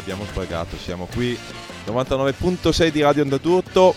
[0.00, 0.76] abbiamo sbragato.
[0.76, 1.38] Siamo qui
[1.86, 3.94] 99.6 di Radio Onda Tutto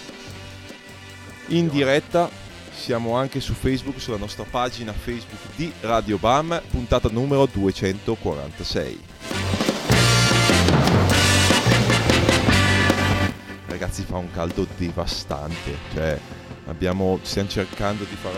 [1.48, 2.30] in diretta.
[2.72, 9.02] Siamo anche su Facebook, sulla nostra pagina Facebook di Radio Bam, puntata numero 246.
[13.68, 15.78] Ragazzi, fa un caldo devastante.
[15.94, 16.20] Cioè,
[16.66, 18.34] abbiamo, stiamo cercando di far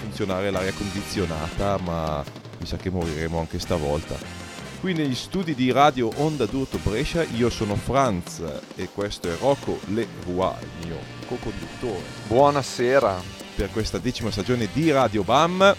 [0.00, 2.24] funzionare l'aria condizionata, ma
[2.58, 4.51] mi sa che moriremo anche stavolta.
[4.82, 8.42] Qui negli studi di Radio Onda d'Urto Brescia io sono Franz
[8.74, 13.22] e questo è Rocco Leroy, il mio co-conduttore Buonasera.
[13.54, 15.76] per questa decima stagione di Radio Bam.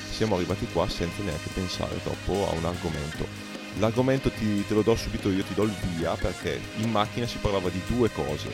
[0.09, 3.46] siamo arrivati qua senza neanche pensare troppo a un argomento.
[3.79, 7.37] L'argomento ti, te lo do subito io, ti do il via perché in macchina si
[7.37, 8.49] parlava di due cose.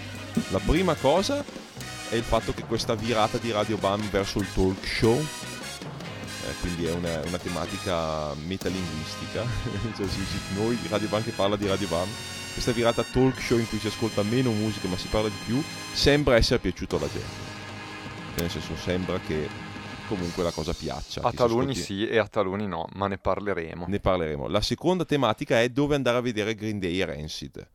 [0.50, 1.44] La prima cosa
[2.10, 6.86] è il fatto che questa virata di Radio Bam verso il talk show, eh, quindi
[6.86, 9.44] è una, una tematica metalinguistica,
[9.96, 12.08] cioè, sì, sì, noi Radio Bam che parla di Radio Bam,
[12.52, 15.64] questa virata talk show in cui si ascolta meno musica ma si parla di più,
[15.94, 17.52] sembra essere piaciuto alla gente.
[18.36, 19.48] Nel senso sembra che
[20.08, 21.22] comunque la cosa piaccia.
[21.22, 23.86] A taluni sì e a taluni no, ma ne parleremo.
[23.88, 24.48] ne parleremo.
[24.48, 27.68] La seconda tematica è dove andare a vedere Green Day e Rancid.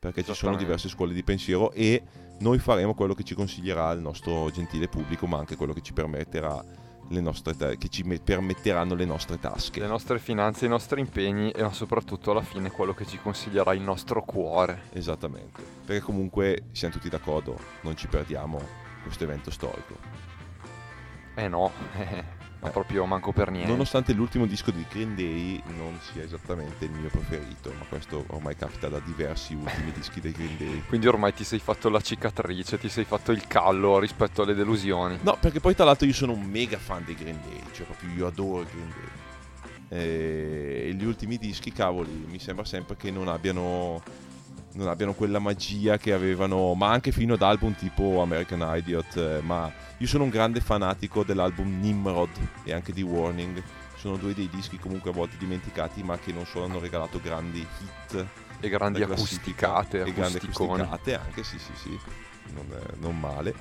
[0.00, 2.00] Perché ci sono diverse scuole di pensiero e
[2.38, 5.92] noi faremo quello che ci consiglierà il nostro gentile pubblico, ma anche quello che ci
[5.92, 6.64] permetterà
[7.10, 9.80] le nostre ta- che ci me- permetteranno le nostre tasche.
[9.80, 13.80] Le nostre finanze, i nostri impegni e soprattutto alla fine quello che ci consiglierà il
[13.80, 14.82] nostro cuore.
[14.92, 15.62] Esattamente.
[15.84, 18.60] Perché comunque siamo tutti d'accordo, non ci perdiamo
[19.02, 20.17] questo evento storico.
[21.38, 21.70] Eh no,
[22.60, 22.70] ma Eh.
[22.72, 23.70] proprio manco per niente.
[23.70, 28.56] Nonostante l'ultimo disco di Green Day non sia esattamente il mio preferito, ma questo ormai
[28.56, 30.82] capita da diversi ultimi dischi dei Green Day.
[30.88, 35.16] Quindi ormai ti sei fatto la cicatrice, ti sei fatto il callo rispetto alle delusioni.
[35.22, 38.10] No, perché poi tra l'altro io sono un mega fan dei Green Day, cioè proprio
[38.16, 39.26] io adoro Green Day.
[39.90, 44.02] E gli ultimi dischi, cavoli, mi sembra sempre che non abbiano,
[44.78, 49.16] non abbiano quella magia che avevano, ma anche fino ad album tipo American Idiot.
[49.16, 52.30] eh, ma io sono un grande fanatico dell'album Nimrod
[52.62, 53.60] e anche di Warning.
[53.96, 57.58] Sono due dei dischi comunque a volte dimenticati, ma che non solo hanno regalato grandi
[57.58, 58.26] hit
[58.60, 61.98] E grandi acusticate, e grandi acusticate anche sì sì sì
[62.54, 63.52] non, eh, non male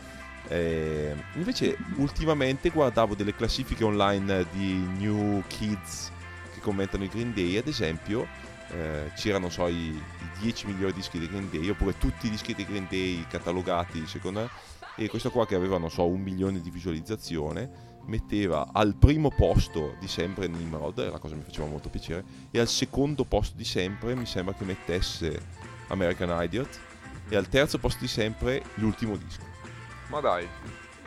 [0.50, 6.12] Eh, invece ultimamente guardavo delle classifiche online di new kids
[6.54, 8.28] che commentano i Green Day ad esempio
[8.70, 10.02] eh, c'erano so i, i
[10.40, 14.42] 10 migliori dischi dei Green Day oppure tutti i dischi dei Green Day catalogati secondo
[14.42, 14.50] me.
[14.96, 19.96] E questo qua che aveva non so un milione di visualizzazione metteva al primo posto
[20.00, 24.16] di sempre Nimrod la cosa mi faceva molto piacere e al secondo posto di sempre
[24.16, 25.40] mi sembra che mettesse
[25.90, 26.80] American Idiot
[27.30, 29.44] e al terzo posto di sempre l'ultimo disco.
[30.08, 30.48] Ma dai,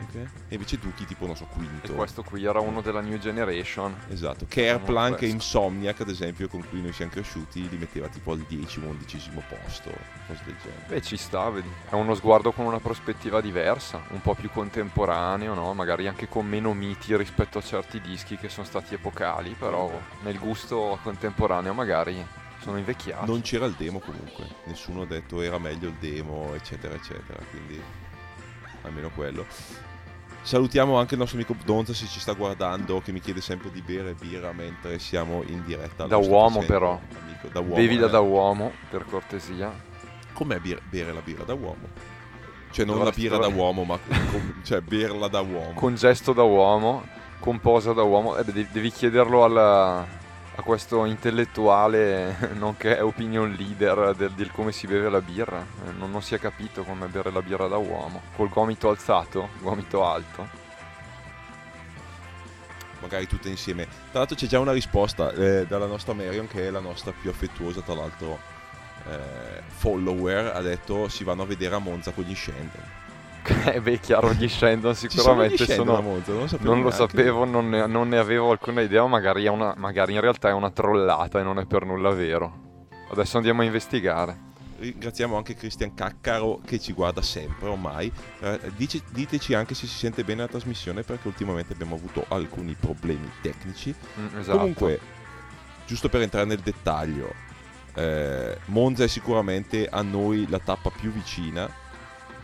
[0.01, 0.15] ok?
[0.47, 3.95] e invece Duki tipo non so e quinto questo qui era uno della New Generation.
[4.09, 5.27] esatto Kerplank e.
[5.27, 9.91] Insomniac ad esempio con cui noi siamo cresciuti li metteva tipo al decimo undicesimo posto
[10.27, 11.69] cose del genere Beh, ci sta, vedi.
[11.89, 15.73] È uno sguardo con una prospettiva diversa, un po' più contemporaneo, no?
[15.73, 19.91] Magari anche con meno miti rispetto a certi dischi che sono stati epocali, però
[20.23, 22.25] nel gusto contemporaneo magari
[22.61, 23.25] sono invecchiati.
[23.25, 27.39] Non c'era il demo comunque, nessuno ha detto era meglio il demo, eccetera, eccetera.
[27.49, 27.81] Quindi
[28.83, 29.45] almeno quello.
[30.43, 33.81] Salutiamo anche il nostro amico Donza se ci sta guardando, che mi chiede sempre di
[33.81, 36.05] bere birra mentre siamo in diretta.
[36.07, 36.99] Da uomo, però.
[37.23, 37.75] amico, da uomo.
[37.75, 38.09] Bevila eh.
[38.09, 39.71] da uomo, per cortesia.
[40.33, 41.89] Com'è bir- bere la birra da uomo?
[42.71, 43.99] Cioè non Dovresti- la birra da uomo, ma
[44.31, 45.73] com- cioè berla da uomo.
[45.73, 47.03] Con gesto da uomo,
[47.39, 48.35] con posa da uomo.
[48.37, 50.07] Eh, devi, devi chiederlo al-
[50.55, 55.65] a questo intellettuale, nonché opinion leader del, del come si beve la birra.
[55.87, 58.21] Eh, non, non si è capito come bere la birra da uomo.
[58.35, 60.59] Col gomito alzato, gomito alto.
[62.99, 63.85] magari tutte insieme.
[63.85, 67.29] Tra l'altro c'è già una risposta eh, dalla nostra Marion, che è la nostra più
[67.29, 68.39] affettuosa, tra l'altro,
[69.07, 70.55] eh, follower.
[70.55, 73.00] Ha detto si vanno a vedere a Monza con gli Shandon.
[73.65, 75.95] Eh beh, chiaro, gli Shandon sicuramente sono gli sono...
[75.95, 76.73] Shandon a Monza, non lo sapevo.
[76.73, 80.21] Non lo sapevo, non ne, non ne avevo alcuna idea, magari, è una- magari in
[80.21, 82.69] realtà è una trollata e non è per nulla vero.
[83.11, 84.49] Adesso andiamo a investigare.
[84.79, 88.11] Ringraziamo anche Cristian Caccaro che ci guarda sempre ormai.
[88.39, 92.75] Eh, dice- diteci anche se si sente bene la trasmissione perché ultimamente abbiamo avuto alcuni
[92.79, 93.93] problemi tecnici.
[94.19, 94.57] Mm, esatto.
[94.57, 94.99] Comunque,
[95.85, 97.31] giusto per entrare nel dettaglio,
[97.95, 101.69] eh, Monza è sicuramente a noi la tappa più vicina,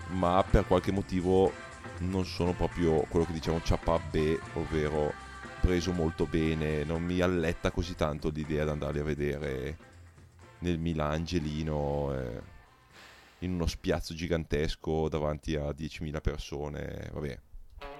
[0.09, 1.51] ma per qualche motivo
[1.99, 5.13] non sono proprio quello che diciamo ciapabbe, ovvero
[5.61, 9.77] preso molto bene, non mi alletta così tanto l'idea di andarli a vedere
[10.59, 12.41] nel Milangelino eh,
[13.39, 17.39] in uno spiazzo gigantesco davanti a 10.000 persone, vabbè,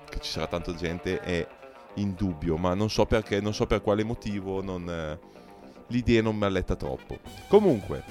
[0.09, 1.47] che ci sarà tanta gente è
[1.95, 5.19] indubbio, ma non so perché, non so per quale motivo, non, eh,
[5.87, 7.19] l'idea non mi alletta troppo.
[7.47, 8.03] Comunque,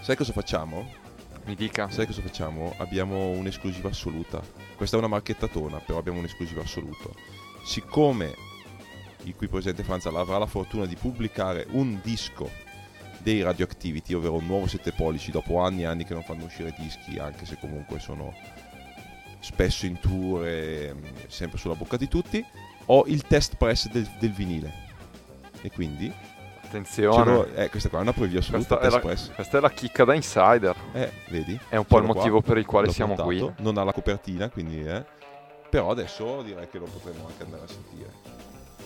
[0.00, 1.01] sai cosa facciamo?
[1.44, 1.90] Mi dica.
[1.90, 2.74] Sai cosa facciamo?
[2.78, 4.40] Abbiamo un'esclusiva assoluta.
[4.76, 7.10] Questa è una marchettatona, però abbiamo un'esclusiva assoluta.
[7.64, 8.34] Siccome
[9.24, 12.48] il qui presente Franza avrà la fortuna di pubblicare un disco
[13.18, 16.74] dei Radioactivity, ovvero un nuovo 7 pollici dopo anni e anni che non fanno uscire
[16.76, 18.32] dischi, anche se comunque sono
[19.40, 22.44] spesso in tour e mm, sempre sulla bocca di tutti,
[22.86, 24.90] ho il test press del, del vinile.
[25.60, 26.12] E quindi,
[26.72, 27.30] Attenzione.
[27.32, 30.04] l'ho- eh, questa qua è una preview assoluta, Questa è, la, questa è la chicca
[30.04, 30.74] da insider.
[30.92, 31.58] Eh, vedi?
[31.68, 32.48] È un po' il motivo qua.
[32.48, 33.64] per il quale siamo portato, qui.
[33.64, 35.04] Non ha la copertina, quindi eh.
[35.68, 38.10] Però adesso direi che lo potremo anche andare a sentire.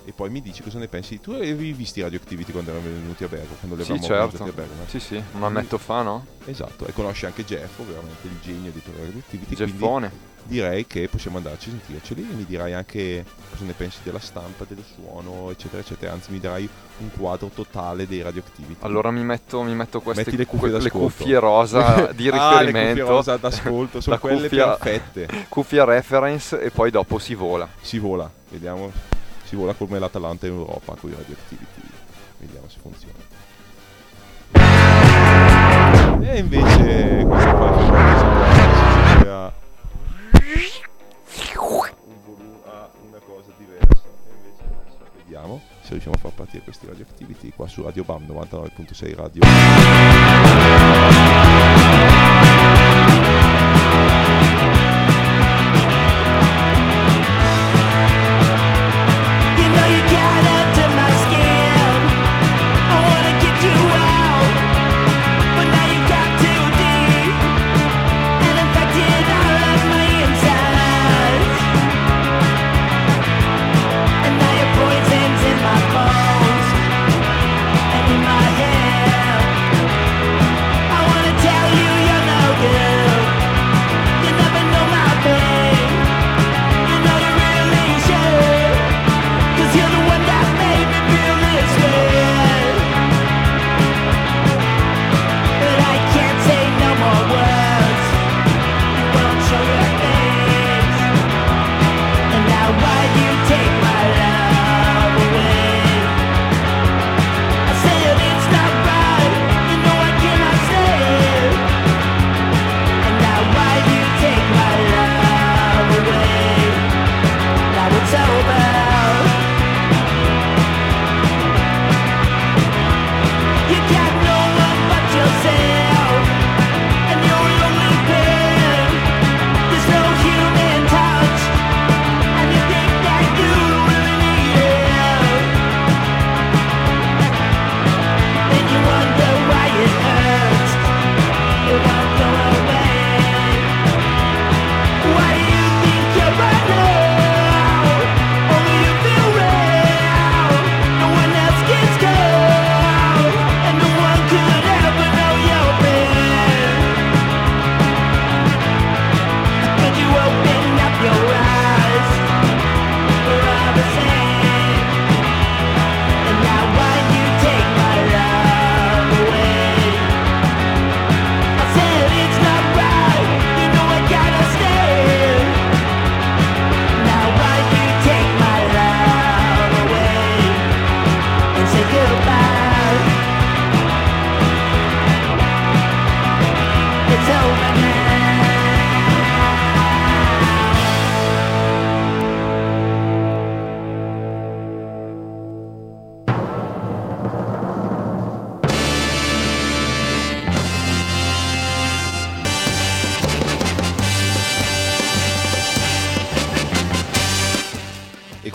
[0.08, 1.20] E poi mi dici cosa ne pensi.
[1.20, 3.56] Tu avevi visto i Radioactivity quando erano venuti a Bergamo?
[3.58, 4.40] Quando li Sì, certo.
[4.40, 4.84] a Bergamo?
[4.86, 6.24] Sì, sì, un annetto fa, no?
[6.44, 9.54] Esatto, e conosci anche Jeff, ovviamente il genio di Radioactivity.
[9.56, 10.34] Geffone.
[10.46, 14.64] direi che possiamo andarci a sentirceli e mi dirai anche cosa ne pensi della stampa,
[14.64, 16.12] del suono, eccetera, eccetera.
[16.12, 16.68] Anzi, mi darai
[16.98, 18.86] un quadro totale dei Radioactivity.
[18.86, 21.06] Allora mi metto, mi metto queste Metti le cuffie que- le d'ascolto.
[21.08, 25.46] cuffie rosa di ah, le riferimento, cuffie rosa d'ascolto, sono quelle cuffia- perfette.
[25.50, 27.68] cuffia reference e poi dopo si vola.
[27.80, 28.92] Si vola, vediamo.
[29.46, 31.80] Si vola come l'Atalanta in Europa con i radioactivity.
[32.38, 33.14] Vediamo se funziona.
[36.20, 37.86] E invece questa qua si
[39.18, 39.52] crea
[42.04, 44.02] un volu- a una cosa diversa.
[44.26, 48.26] E invece adesso vediamo se riusciamo a far partire questi radioactivity qua su Radio Bam
[48.26, 49.42] 99.6 Radio.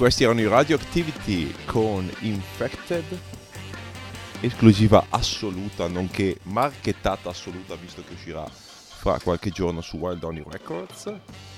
[0.02, 3.20] Questi erano i Radioactivity con Infected,
[4.40, 11.14] esclusiva assoluta, nonché marchettata assoluta, visto che uscirà fra qualche giorno su Wild Only Records.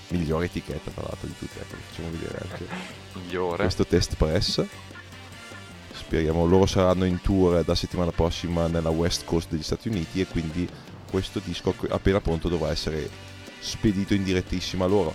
[0.10, 2.68] Migliore etichetta, tra l'altro, di tutte, ecco, facciamo vedere anche
[3.24, 3.64] Migliore.
[3.64, 4.62] questo test press.
[5.94, 10.28] Speriamo, loro saranno in tour da settimana prossima nella West Coast degli Stati Uniti e
[10.28, 10.68] quindi
[11.10, 13.10] questo disco appena pronto dovrà essere
[13.60, 15.14] spedito in direttissima a loro.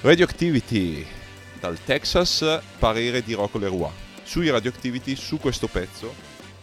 [0.00, 1.06] Radioactivity
[1.64, 3.90] dal Texas, parere di Rocco Leroy
[4.22, 6.12] sui Radioactivity, su questo pezzo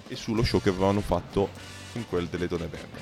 [0.08, 1.50] e sullo show che avevano fatto
[1.94, 3.00] in quel delle Donne Verde.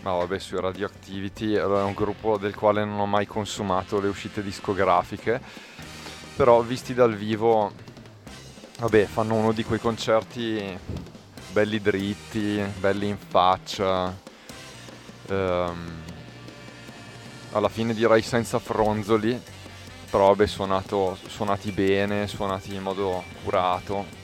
[0.00, 4.42] Ma vabbè, sui Radioactivity è un gruppo del quale non ho mai consumato le uscite
[4.42, 5.38] discografiche,
[6.34, 7.72] però visti dal vivo,
[8.78, 10.78] vabbè, fanno uno di quei concerti
[11.52, 14.16] belli dritti, belli in faccia.
[15.26, 15.98] ehm,
[17.52, 19.58] alla fine direi senza fronzoli,
[20.18, 24.18] vabbè, suonato, suonati bene, suonati in modo curato.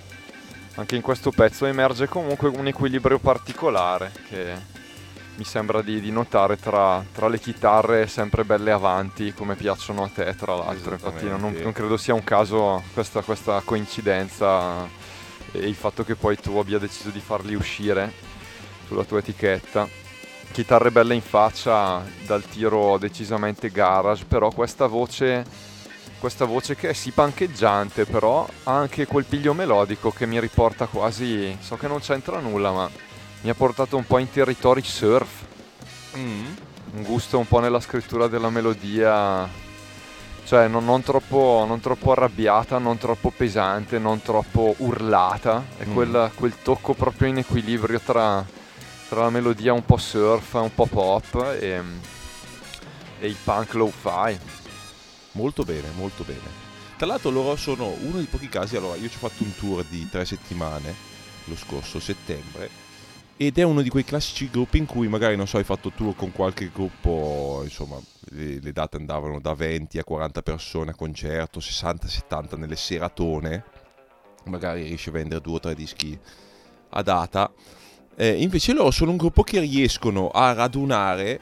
[0.74, 4.74] Anche in questo pezzo emerge comunque un equilibrio particolare che
[5.36, 10.08] mi sembra di, di notare tra, tra le chitarre sempre belle avanti, come piacciono a
[10.08, 10.92] te, tra l'altro.
[10.92, 14.88] Infatti, non, non credo sia un caso questa, questa coincidenza
[15.52, 18.12] e il fatto che poi tu abbia deciso di farli uscire
[18.86, 19.88] sulla tua etichetta.
[20.52, 25.44] Chitarre belle in faccia, dal tiro decisamente garage, però questa voce,
[26.26, 30.86] questa voce che è sì pancheggiante, però ha anche quel piglio melodico che mi riporta
[30.86, 32.90] quasi, so che non c'entra nulla, ma
[33.42, 35.44] mi ha portato un po' in territori surf,
[36.14, 39.48] un gusto un po' nella scrittura della melodia,
[40.44, 45.94] cioè non, non troppo, non troppo arrabbiata, non troppo pesante, non troppo urlata, è Mm.
[45.94, 48.44] quel, quel tocco proprio in equilibrio tra,
[49.08, 51.80] tra la melodia un po' surf, un po' pop e,
[53.20, 54.64] e il punk lo-fi.
[55.36, 56.64] Molto bene, molto bene.
[56.96, 59.84] Tra l'altro loro sono uno dei pochi casi, allora io ci ho fatto un tour
[59.84, 60.94] di tre settimane
[61.44, 62.84] lo scorso settembre
[63.36, 66.16] ed è uno di quei classici gruppi in cui magari non so hai fatto tour
[66.16, 67.98] con qualche gruppo, insomma
[68.30, 73.64] le, le date andavano da 20 a 40 persone a concerto, 60-70 nelle seratone,
[74.44, 76.18] magari riesci a vendere due o tre dischi
[76.88, 77.52] a data.
[78.16, 81.40] Eh, invece loro sono un gruppo che riescono a radunare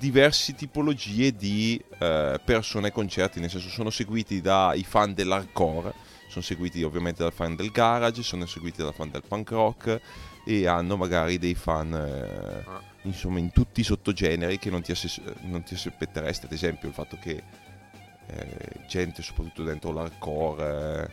[0.00, 5.92] diverse tipologie di eh, persone ai concerti, nel senso sono seguiti dai fan dell'hardcore,
[6.26, 10.00] sono seguiti ovviamente dal fan del garage, sono seguiti dal fan del punk rock
[10.46, 12.64] e hanno magari dei fan eh,
[13.02, 16.94] insomma in tutti i sottogeneri che non ti, asse- non ti aspetteresti, ad esempio il
[16.94, 17.42] fatto che
[18.26, 18.56] eh,
[18.88, 21.10] gente soprattutto dentro l'hardcore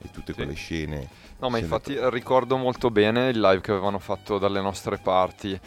[0.00, 0.34] eh, e tutte Sì.
[0.34, 4.96] quelle scene No, ma infatti ricordo molto bene il live che avevano fatto dalle nostre
[4.96, 5.60] parti.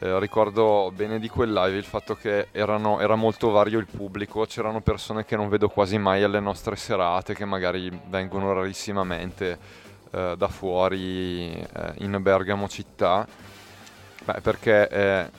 [0.00, 4.46] Eh, ricordo bene di quel live il fatto che erano- era molto vario il pubblico,
[4.46, 9.58] c'erano persone che non vedo quasi mai alle nostre serate, che magari vengono rarissimamente
[10.10, 13.26] eh, da fuori eh, in Bergamo città.
[14.24, 15.30] Beh, perché eh,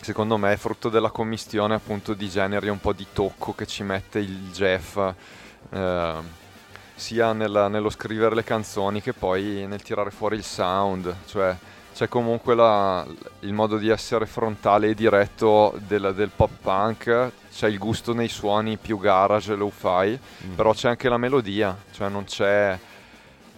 [0.00, 3.82] secondo me è frutto della commistione appunto di generi un po' di tocco che ci
[3.82, 4.98] mette il Jeff.
[5.72, 6.14] eh,
[6.94, 11.56] sia nel- nello scrivere le canzoni che poi nel tirare fuori il sound, cioè
[11.94, 13.06] c'è comunque la-
[13.40, 18.28] il modo di essere frontale e diretto del, del pop punk, c'è il gusto nei
[18.28, 20.54] suoni più garage e lo-fi, Mm.
[20.54, 22.78] però c'è anche la melodia, cioè non c'è...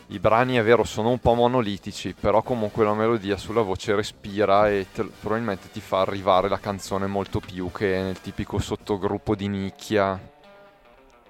[0.09, 4.69] I brani è vero sono un po' monolitici, però comunque la melodia sulla voce respira
[4.69, 9.49] e te- probabilmente ti fa arrivare la canzone molto più che nel tipico sottogruppo di
[9.49, 10.21] nicchia.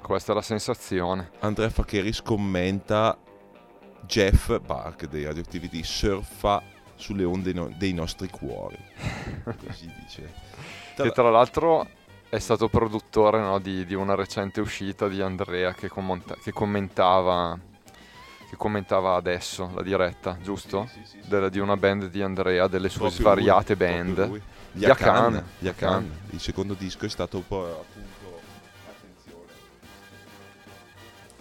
[0.01, 1.31] Questa è la sensazione.
[1.41, 3.17] Andrea Faccheris commenta
[4.05, 6.61] Jeff Bark dei Radioactivity surfa
[7.03, 8.79] sulle onde no- dei nostri cuori.
[9.67, 10.33] Così dice.
[10.95, 11.87] Tra- Che tra l'altro
[12.29, 17.59] è stato produttore no, di, di una recente uscita di Andrea che, commenta- che commentava,
[18.49, 20.89] che commentava adesso la diretta, giusto?
[20.91, 21.29] Sì, sì, sì, sì.
[21.29, 24.41] Della- di una band di Andrea, delle sue Proprio svariate lui, band.
[24.75, 25.45] Yakan, Yakan.
[25.59, 26.11] Yakan.
[26.31, 28.41] Il secondo disco è stato un po' appunto
[28.89, 29.47] attenzione.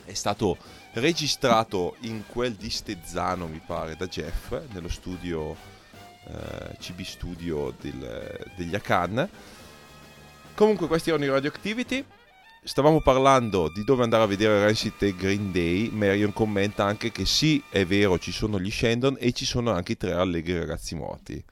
[0.03, 0.57] È stato
[0.93, 5.55] registrato in quel di Stezzano, mi pare, da Jeff, nello studio
[6.27, 9.27] eh, CB Studio del- degli Yakan.
[10.53, 12.03] Comunque questi erano i Radioactivity.
[12.63, 15.89] Stavamo parlando di dove andare a vedere Rancid e Green Day.
[15.89, 19.93] Marion commenta anche che sì, è vero, ci sono gli Shandon e ci sono anche
[19.93, 21.43] i tre allegri ragazzi morti.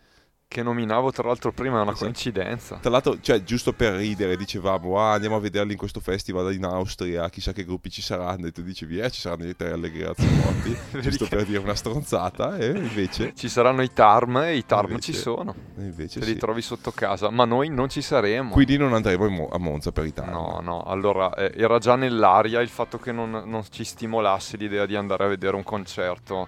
[0.49, 2.05] Che nominavo tra l'altro prima è una Esatto.
[2.05, 2.77] coincidenza.
[2.77, 6.65] Tra l'altro, cioè, giusto per ridere, dicevamo, ah, andiamo a vederli in questo festival in
[6.65, 10.03] Austria, chissà che gruppi ci saranno, e tu dicevi, eh, ci saranno i tre allegri
[10.03, 14.89] morti, giusto per dire una stronzata, e invece, Ci saranno i Tarm e i Tarm
[14.89, 16.33] Invece- ci sono, invece te sì.
[16.33, 18.49] li trovi sotto casa, ma noi non ci saremo.
[18.49, 20.31] Quindi non andremo Mo- a Monza per Italia.
[20.31, 24.87] No, no, allora eh, era già nell'aria il fatto che non, non ci stimolasse l'idea
[24.87, 26.47] di andare a vedere un concerto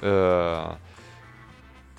[0.00, 0.92] eh,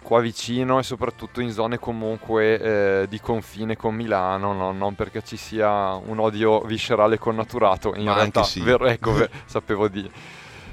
[0.05, 4.71] qua vicino e soprattutto in zone comunque eh, di confine con Milano, no?
[4.71, 8.59] non perché ci sia un odio viscerale connaturato, in Ma realtà sì.
[8.61, 10.07] ver- ecco, ve- sapevo di,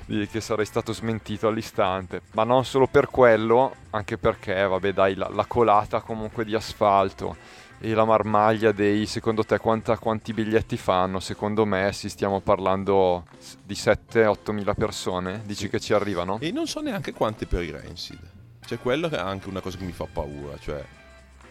[0.05, 5.15] di- che sarei stato smentito all'istante, ma non solo per quello, anche perché, vabbè dai,
[5.15, 7.35] la, la colata comunque di asfalto
[7.81, 11.21] e la marmaglia dei, secondo te quanta- quanti biglietti fanno?
[11.21, 13.25] Secondo me si stiamo parlando
[13.65, 15.69] di 7-8 mila persone, dici Sì.
[15.71, 16.37] che ci arrivano?
[16.41, 18.32] E non so neanche quante per i Rancid.
[18.64, 20.57] Cioè, quello è anche una cosa che mi fa paura.
[20.59, 20.85] Cioè,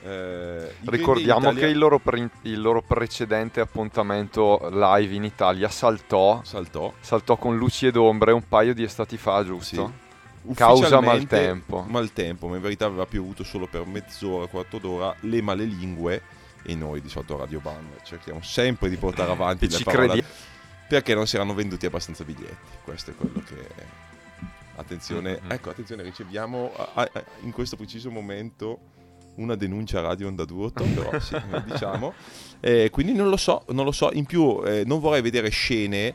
[0.04, 6.42] eh, Ricordiamo Day che il loro, pre- il loro precedente appuntamento live in Italia saltò,
[6.44, 6.92] saltò.
[7.00, 9.94] saltò con luci ed ombre un paio di estati fa, giusto?
[10.44, 10.54] Sì.
[10.56, 11.86] Causa maltempo.
[11.88, 16.22] Maltempo, ma in verità aveva piovuto solo per mezz'ora, quarto d'ora, le malelingue
[16.64, 20.08] e noi di solito a Radio Band cerchiamo sempre di portare avanti le ci parole
[20.08, 20.26] credi-
[20.88, 22.78] perché non si erano venduti abbastanza biglietti.
[22.84, 23.56] Questo è quello che
[24.82, 25.52] Attenzione, Mm-hmm.
[25.52, 28.80] ecco, attenzione, riceviamo a- a- in questo preciso momento
[29.36, 32.14] una denuncia a Radio Onda d'Urto, però sì, diciamo.
[32.60, 36.14] Eh, quindi non lo so, non lo so, in più eh, non vorrei vedere scene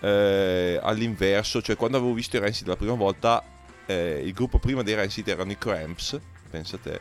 [0.00, 3.42] eh, all'inverso, cioè quando avevo visto i Rancid la prima volta,
[3.86, 6.18] eh, il gruppo prima dei Rancid erano i Cramps,
[6.50, 7.00] pensa te,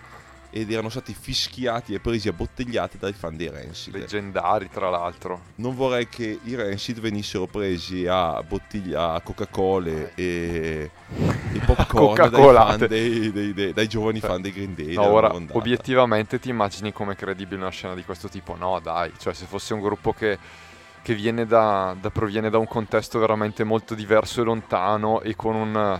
[0.53, 3.95] ed erano stati fischiati e presi a bottigliate dai fan dei Rancid.
[3.95, 5.41] Leggendari tra l'altro.
[5.55, 10.91] Non vorrei che i Rancid venissero presi a bottiglia a Coca-Cola e, e
[11.65, 14.93] popcorn dai, dei, dei- dei- dai giovani Cioè, fan dei Green Day.
[14.93, 15.57] No, ora loro ondata.
[15.57, 18.55] obiettivamente ti immagini come credibile una scena di questo tipo?
[18.55, 20.37] No, dai, cioè se fosse un gruppo che,
[21.01, 25.55] che viene da, da- proviene da un contesto veramente molto diverso e lontano e con
[25.55, 25.99] un-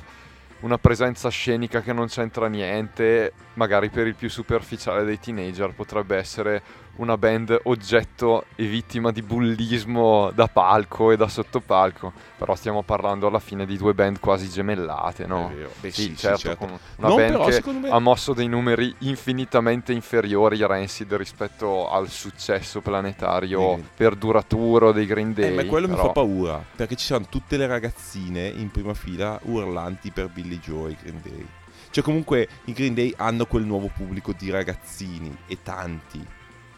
[0.64, 6.16] una presenza scenica che non c'entra niente, magari per il più superficiale dei teenager potrebbe
[6.16, 6.62] essere
[6.96, 13.26] una band oggetto e vittima di bullismo da palco e da sottopalco, però stiamo parlando
[13.28, 15.52] alla fine di due band quasi gemellate, no?
[15.82, 16.64] Beh, sì, sì, sì, certo, certo.
[16.66, 21.90] una Non band però, che me- ha mosso dei numeri infinitamente inferiori a Rancid rispetto
[21.90, 23.84] al successo planetario Sì.
[23.96, 25.52] perduraturo dei Green Day.
[25.52, 28.94] Eh, ma quello mi però- fa paura, perché ci saranno tutte le ragazzine in prima
[28.94, 31.48] fila urlanti per Billy Joe e Green Day.
[31.90, 36.26] Cioè comunque i Green Day hanno quel nuovo pubblico di ragazzini e tanti.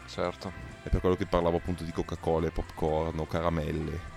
[0.06, 0.52] Certo.
[0.82, 4.14] È per quello che parlavo appunto di Coca-Cola, popcorn caramelle.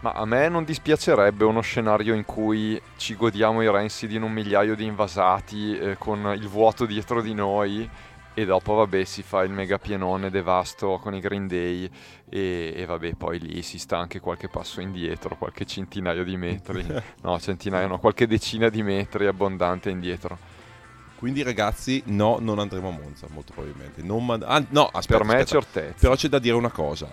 [0.00, 4.30] Ma a me non dispiacerebbe uno scenario in cui ci godiamo i Rancid in un
[4.30, 7.90] migliaio di invasati eh, con il vuoto dietro di noi
[8.32, 11.90] e dopo vabbè si fa il mega pienone devasto con i Green Day
[12.28, 16.86] e, e vabbè poi lì si sta anche qualche passo indietro, qualche centinaio di metri,
[17.22, 20.57] no centinaio no, qualche decina di metri abbondante indietro.
[21.18, 24.04] Quindi ragazzi, no, non andremo a Monza, molto probabilmente.
[24.04, 25.96] Mand- ah, no, aspetta, per me è certezza.
[25.98, 27.12] Però c'è da dire una cosa.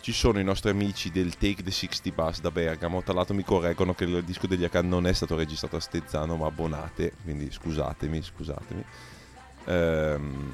[0.00, 3.04] Ci sono i nostri amici del Take the 60 Bus da Bergamo.
[3.04, 6.34] Tra l'altro mi correggono che il disco degli AK non è stato registrato a Stezzano,
[6.34, 7.12] ma a Bonate.
[7.22, 8.84] Quindi scusatemi, scusatemi.
[9.66, 10.52] Ehm,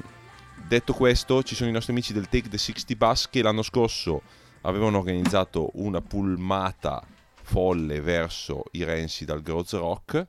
[0.67, 4.21] detto questo, ci sono i nostri amici del Take the 60 Bus che l'anno scorso
[4.61, 7.03] avevano organizzato una pulmata
[7.41, 10.27] folle verso i Renzi dal Groz Rock.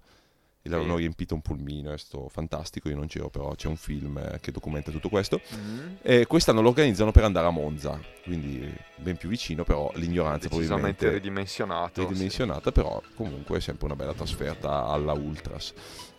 [0.66, 1.00] E l'avevano Sì.
[1.00, 2.88] riempito un pulmino, è stato fantastico.
[2.88, 5.42] Io non c'ero, però c'è un film eh, che documenta tutto questo.
[5.54, 10.48] Mm, E quest'anno lo organizzano per andare a Monza, quindi ben più vicino, però l'ignoranza
[10.48, 12.00] probabilmente ridimensionato.
[12.00, 12.06] sì.
[12.08, 15.74] ridimensionata, però comunque è sempre una bella trasferta alla Ultras.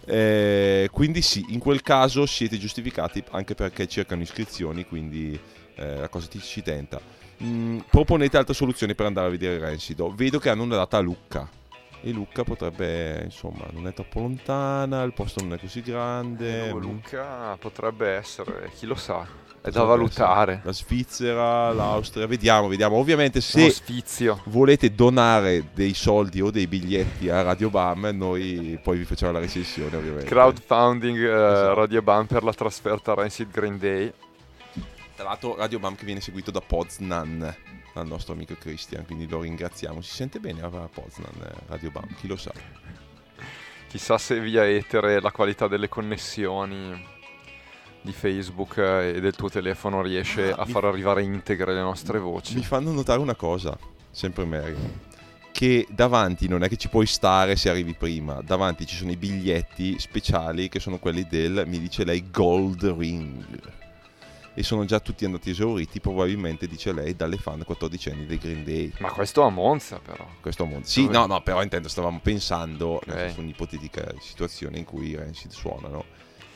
[0.06, 5.40] Eh, quindi sì, in quel caso siete giustificati anche perché cercano iscrizioni, quindi
[5.74, 7.02] eh, la cosa ti ci tenta.
[7.44, 10.14] Mm, proponete altre soluzioni per andare a vedere Rensido.
[10.14, 11.50] Vedo che hanno una data a Lucca.
[12.06, 16.68] E Lucca potrebbe, insomma, non è troppo lontana, il posto non è così grande.
[16.68, 19.26] Eh, no, Lucca potrebbe essere, chi lo sa,
[19.60, 20.62] è da valutare.
[20.63, 22.98] La Svizzera, l'Austria, vediamo, vediamo.
[22.98, 23.74] Ovviamente se
[24.44, 29.39] volete donare dei soldi o dei biglietti a Radio Bam, noi poi vi facciamo la
[29.39, 30.26] recensione, ovviamente.
[30.26, 31.74] Crowdfunding eh, Esatto.
[31.74, 34.13] Radio Bam per la trasferta a Rancid Green Day.
[35.15, 37.56] Tra l'altro Radio Bam che viene seguito da Poznan,
[37.96, 40.02] dal nostro amico Christian, quindi lo ringraziamo.
[40.02, 42.52] Si sente bene a Poznan, eh, Radio Bam, chi lo sa.
[43.88, 47.14] Chissà se via etere la qualità delle connessioni
[48.02, 52.20] di Facebook eh, e del tuo telefono riesce Ah, a far arrivare integre le nostre
[52.20, 52.56] voci.
[52.56, 53.78] Mi fanno notare una cosa,
[54.12, 54.76] sempre Mary.
[55.54, 59.16] che davanti non è che ci puoi stare se arrivi prima, davanti ci sono i
[59.16, 63.46] biglietti speciali che sono quelli del, mi dice lei, Gold Ring.
[64.58, 68.63] E sono già tutti andati esauriti, probabilmente, dice lei, dalle fan 14 anni dei Green
[68.63, 68.89] Day.
[69.00, 70.26] Ma questo a Monza però.
[70.39, 70.88] Questo un mondo.
[70.88, 73.32] Sì, Dove- no, no, però intendo, stavamo pensando Ok.
[73.34, 76.06] su un'ipotetica situazione in cui i Rancid suonano.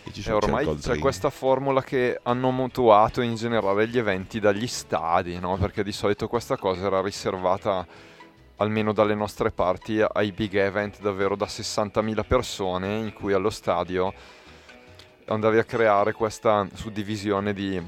[0.05, 1.01] E ci E sono c'è il ormai c'è Ring.
[1.01, 5.57] questa formula che hanno mutuato in generale gli eventi dagli stadi, no?
[5.57, 7.85] Perché di solito questa cosa era riservata,
[8.55, 14.13] almeno dalle nostre parti, ai big event davvero da 60.000 persone, in cui allo stadio
[15.29, 17.81] andavi a creare questa suddivisione di,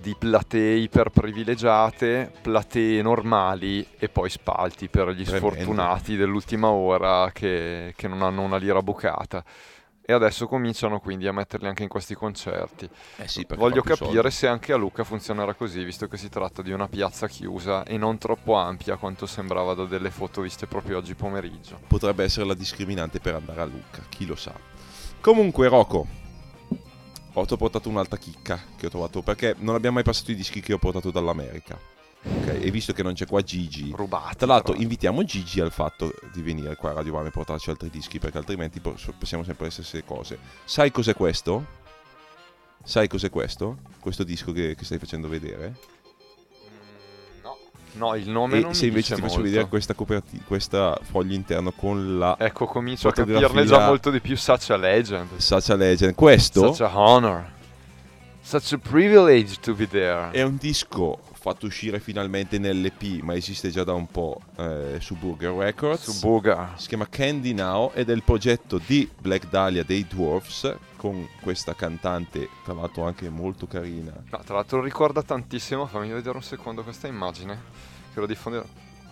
[0.00, 5.50] di platee iperprivilegiate, platee normali e poi spalti per gli Tremendo.
[5.50, 9.42] sfortunati dell'ultima ora che, che non hanno una lira bucata.
[10.02, 12.88] E adesso cominciano quindi a metterli anche in questi concerti.
[13.16, 14.30] Eh sì, Voglio capire soldi.
[14.32, 17.96] se anche a Lucca funzionerà così, visto che si tratta di una piazza chiusa e
[17.96, 21.78] non troppo ampia quanto sembrava da delle foto viste proprio oggi pomeriggio.
[21.86, 24.52] Potrebbe essere la discriminante per andare a Lucca, chi lo sa.
[25.20, 26.08] Comunque, Rocco,
[27.32, 30.72] ho portato un'altra chicca che ho trovato, perché non abbiamo mai passato i dischi che
[30.72, 31.78] ho portato dall'America.
[32.22, 34.36] Ok, e visto che non c'è qua Gigi, Rubati.
[34.36, 34.82] Tra l'altro però.
[34.82, 38.36] invitiamo Gigi al fatto di venire qua a Radio Bam e portarci altri dischi perché
[38.36, 40.38] altrimenti po- possiamo sempre le stesse cose.
[40.64, 41.78] Sai cos'è questo?
[42.82, 43.78] Sai cos'è questo?
[44.00, 45.76] Questo disco che, che stai facendo vedere?
[48.00, 48.14] No.
[48.14, 49.48] Il nome e non se invece ti faccio molto.
[49.48, 54.20] vedere questa copertina, questa foglio interno con la Ecco, comincio a capirne già molto di
[54.20, 55.36] più Such a Legend.
[55.36, 57.44] Sacha Legend, questo Such a honor.
[58.42, 60.30] Such a privilege to be there.
[60.30, 65.16] è un disco fatto uscire finalmente nell'EP, ma esiste già da un po' eh, su
[65.16, 66.10] Burger Records.
[66.10, 66.72] Su Buga.
[66.76, 71.74] si chiama Candy Now ed è il progetto di Black Dahlia dei Dwarfs con questa
[71.74, 74.12] cantante, tra l'altro anche molto carina.
[74.12, 77.58] No, tra l'altro ricorda tantissimo, fammi vedere un secondo questa immagine.
[78.12, 78.66] Che lo diffonderò.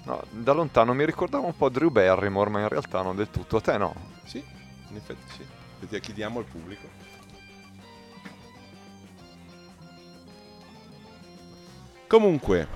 [0.05, 3.57] No, da lontano mi ricordava un po' Drew Barrymore, ma in realtà non del tutto.
[3.57, 3.95] A te no.
[4.27, 4.45] Sì,
[4.91, 5.47] in effetti sì.
[5.81, 6.87] Vedi, chiediamo al pubblico.
[12.07, 12.69] Comunque,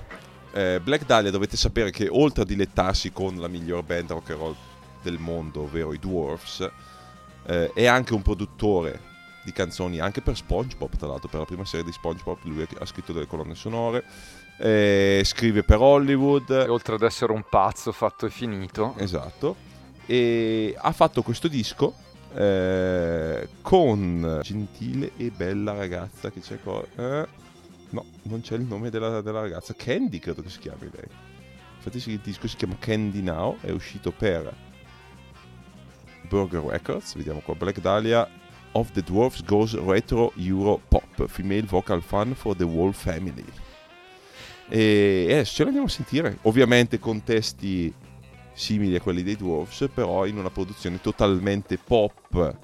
[0.53, 4.39] eh, Black Dahlia dovete sapere che oltre a dilettarsi con la miglior band rock and
[4.39, 4.55] roll
[5.03, 6.67] del mondo, ovvero i Dwarfs,
[7.45, 9.11] eh, è anche un produttore
[9.43, 12.85] di canzoni anche per SpongeBob, tra l'altro, per la prima serie di SpongeBob lui ha
[12.85, 14.03] scritto delle colonne sonore,
[14.57, 19.71] eh, scrive per Hollywood, E oltre ad essere un pazzo fatto e finito, Esatto.
[20.05, 21.93] E ha fatto questo disco
[22.35, 26.83] eh, con gentile e bella ragazza che c'è qua.
[26.95, 27.27] eh,
[27.89, 29.73] no, non c'è il nome della, della ragazza.
[29.75, 31.07] Candy credo che si chiami lei.
[31.77, 34.53] Infatti il disco si chiama Candy Now, è uscito per
[36.27, 38.27] Burger Records, vediamo qua, Black Dahlia
[38.73, 43.45] of the Dwarfs Goes Retro Euro Pop, Female Vocal Fun for the Whole Family.
[44.69, 47.93] E adesso ce l'andiamo a sentire, ovviamente con testi
[48.53, 52.55] simili a quelli dei Dwarfs, però in una produzione totalmente pop,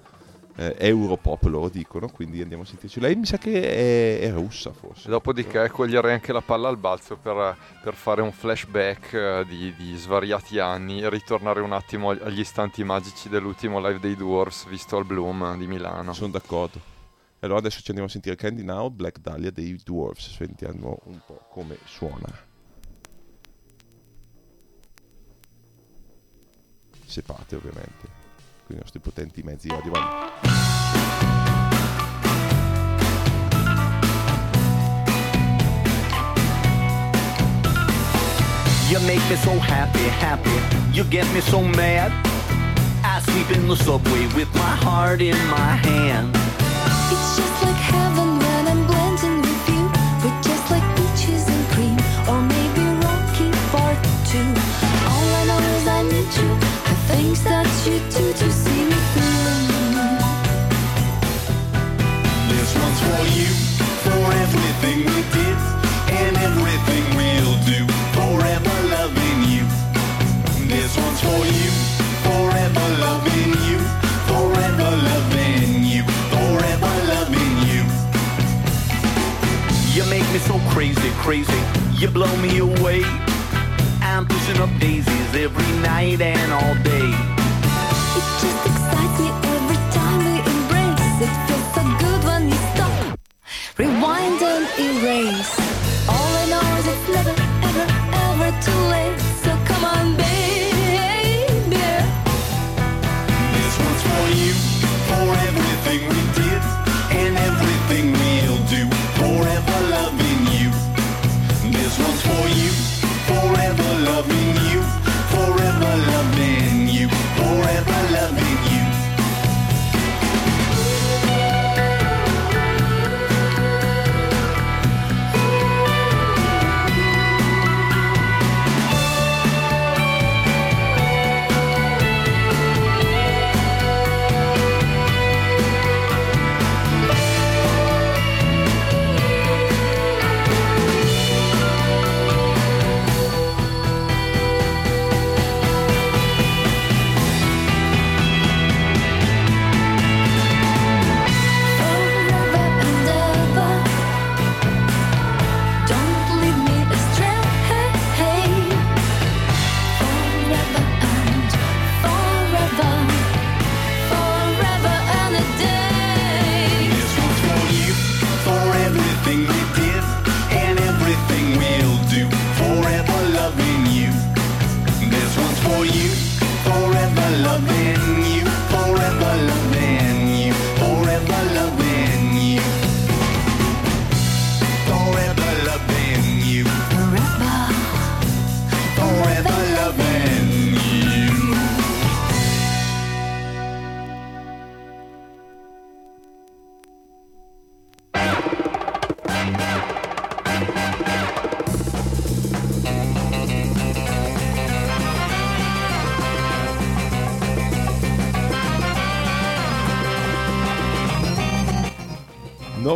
[0.60, 3.00] eh, europop loro dicono, quindi andiamo a sentirci.
[3.00, 5.10] Lei mi sa che è, è russa forse.
[5.10, 9.95] dopodiché coglierei anche la palla al balzo per, per fare un flashback eh, di, di
[9.95, 14.98] svariati anni e ritornare un attimo ag- agli istanti magici dell'ultimo live dei Dwarfs visto
[14.98, 16.12] al Bloom di Milano.
[16.12, 16.98] Sono d'accordo.
[17.39, 21.39] Allora adesso ci andiamo a sentire Candy Now, Black Dahlia dei Dwarfs, sentiamo un po'
[21.50, 22.48] come suona.
[27.06, 28.19] Sepate ovviamente,
[28.70, 29.92] con i nostri potenti mezzi audio.
[38.90, 40.50] You make me so happy, happy.
[40.92, 42.12] You get me so mad.
[43.04, 46.36] I sleep in the subway with my heart in my hand.
[47.12, 49.90] It's just like heaven when I'm blending with you.
[50.24, 53.98] We're just like peaches and cream, or maybe Rocky Part
[54.30, 54.38] 2.
[55.10, 56.50] All I know is I need you,
[56.86, 58.59] the things that you do to
[63.10, 63.50] for you,
[64.06, 65.58] for everything we did
[66.22, 67.82] and everything we'll do.
[68.17, 69.63] Forever loving you.
[70.67, 71.72] This one's for you,
[72.28, 73.80] forever loving you.
[74.30, 76.04] Forever loving you.
[76.36, 77.82] Forever loving you.
[79.95, 81.62] You make me so crazy, crazy.
[81.93, 83.02] You blow me away.
[84.02, 87.38] I'm pushing up daisies every night and all day.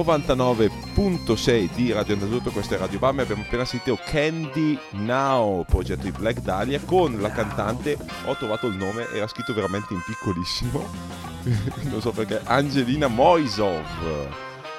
[0.03, 6.11] 99.6 di Radio Andaluto, questo è Radio Bam abbiamo appena sentito Candy Now, progetto di
[6.11, 10.85] Black Dahlia, con la cantante, ho trovato il nome, era scritto veramente in piccolissimo,
[11.89, 13.85] non so perché, Angelina Moisov,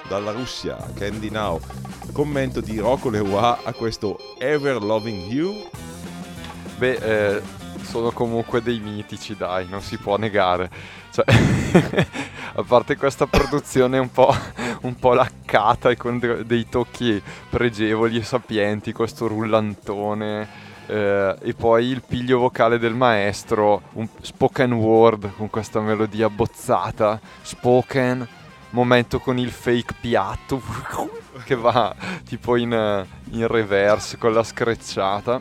[0.09, 1.59] dalla Russia, Candy Now.
[2.13, 5.69] Commento di Rocco Leroy a questo Ever Loving You,
[6.77, 7.43] Beh, eh,
[7.83, 10.71] sono comunque dei mitici, dai, non si può negare.
[11.11, 11.25] Cioè,
[12.57, 14.33] a parte questa produzione un po',
[14.83, 20.49] un po' laccata e con de- dei tocchi pregevoli e sapienti, questo rullantone.
[20.87, 27.19] eh, e poi il piglio vocale del maestro, un spoken word con questa melodia bozzata,
[27.43, 28.27] spoken,
[28.71, 30.61] momento con il fake piatto
[31.45, 35.41] che va tipo in, in reverse con la screcciata.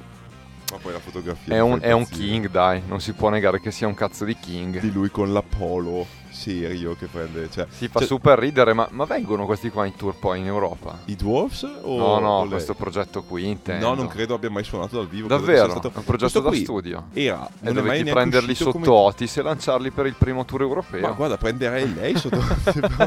[0.72, 3.70] ma poi la fotografia È un, è un king, dai, non si può negare che
[3.72, 4.80] sia un cazzo di king.
[4.80, 9.06] di lui con l'Apollo serio che prende, cioè, Si fa cioè, super ridere, ma, ma
[9.06, 11.00] vengono questi qua in tour poi in Europa?
[11.06, 13.88] i Dwarfs o no, no, o questo progetto qui intendo.
[13.88, 15.28] No, non credo abbia mai suonato dal vivo.
[15.28, 15.70] Davvero?
[15.70, 17.08] stato- un progetto Questo da studio.
[17.14, 21.02] Era, E non neanche prenderli sotto come- Otis e lanciarli per il primo tour europeo.
[21.02, 22.40] Ma guarda, prenderei lei sotto.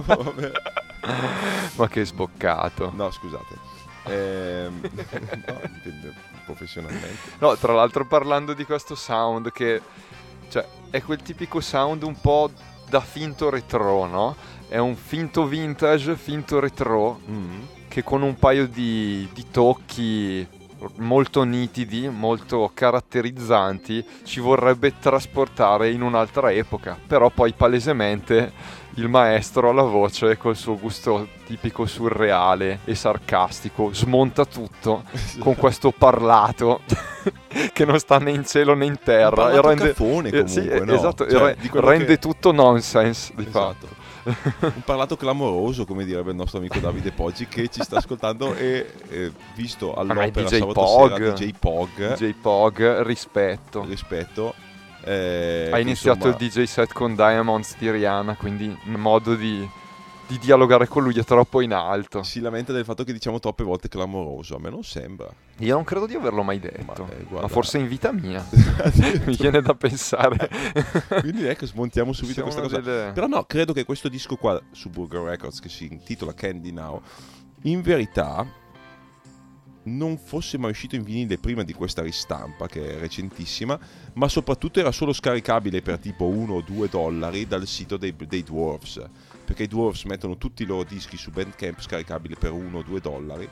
[0.06, 0.52] Vabbè.
[1.76, 2.92] Ma che sboccato.
[2.94, 3.74] no, scusate.
[4.04, 4.80] Ehm,
[5.46, 7.16] no, dipende professionalmente.
[7.38, 9.80] No, tra l'altro parlando di questo sound che
[10.48, 12.50] cioè è quel tipico sound un po'
[12.88, 14.36] da finto retro, no?
[14.68, 17.60] È un finto vintage, finto retro Mm.
[17.88, 20.46] che con un paio di, di tocchi
[20.96, 26.98] molto nitidi, molto caratterizzanti, ci vorrebbe trasportare in un'altra epoca.
[27.06, 28.52] Però poi palesemente
[28.96, 35.04] il maestro alla voce col suo gusto tipico surreale e sarcastico smonta tutto
[35.38, 36.80] con questo parlato
[37.72, 40.60] che non sta né in cielo né in terra Un e rende cafone eh, sì,
[40.60, 40.94] comunque, no?
[40.94, 43.86] esatto, Cioè, re- rende che- tutto nonsense di fatto.
[43.86, 44.04] Esatto.
[44.74, 48.90] un parlato clamoroso, come direbbe il nostro amico Davide Poggi, che ci sta ascoltando e
[49.08, 51.12] eh, visto è all'opera DJ sabato Pog.
[51.16, 53.84] sera DJ Pog, DJ Pog, rispetto.
[53.88, 54.54] rispetto.
[55.04, 59.64] eh, Ha iniziato insomma, il DJ set con Diamonds di Rihanna, quindi modo di,
[60.26, 62.22] di dialogare con lui è troppo in alto.
[62.22, 64.56] Si lamenta del fatto che diciamo troppe volte clamoroso.
[64.56, 65.28] A me non sembra.
[65.58, 68.44] Io non credo di averlo mai detto, Ma, eh, ma, forse in vita mia.
[69.24, 70.48] Mi viene da pensare.
[71.20, 72.80] Quindi ecco, smontiamo subito Siamo questa cosa.
[72.80, 76.72] delle- Però no, credo che questo disco qua su Burger Records, che si intitola Candy
[76.72, 77.00] Now,
[77.62, 78.64] in verità
[79.84, 83.78] non fosse mai uscito in vinile prima di questa ristampa, che è recentissima,
[84.14, 88.42] ma soprattutto era solo scaricabile per tipo 1 o 2 dollari dal sito dei, dei
[88.42, 89.00] Dwarfs.
[89.46, 93.00] Perché i Dwarfs mettono tutti i loro dischi su Bandcamp scaricabili per 1 o 2
[93.00, 93.48] dollari.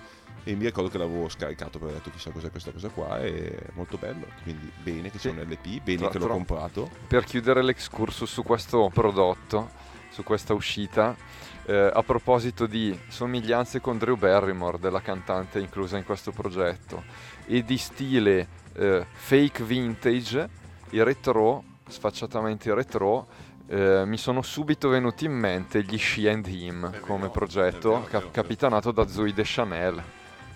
[0.47, 3.19] E mi ricordo che l'avevo scaricato perché ho detto chissà cos'è questa cosa qua.
[3.21, 4.27] È molto bello.
[4.43, 5.37] Quindi bene che c'è Sì.
[5.37, 6.91] un LP, bene Tra che l'ho l'altro- comprato.
[7.07, 9.71] per chiudere l'excursus su questo prodotto,
[10.11, 11.17] su questa uscita,
[11.65, 17.05] eh, a proposito di somiglianze con Drew Barrymore, della cantante inclusa in questo progetto,
[17.47, 20.49] e di stile eh, fake vintage,
[20.91, 23.27] il retro, sfacciatamente retro,
[23.75, 27.89] eh, mi sono subito venuti in mente gli She and Him È come vero, progetto,
[27.91, 28.31] vero, cap- vero.
[28.31, 30.01] capitanato da Zoe Deschanel,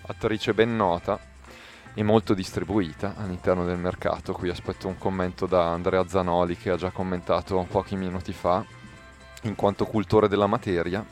[0.07, 1.19] attrice ben nota
[1.93, 4.31] e molto distribuita all'interno del mercato.
[4.31, 8.63] Qui aspetto un commento da Andrea Zanoli che ha già commentato pochi minuti fa,
[9.41, 11.05] in quanto cultore della materia.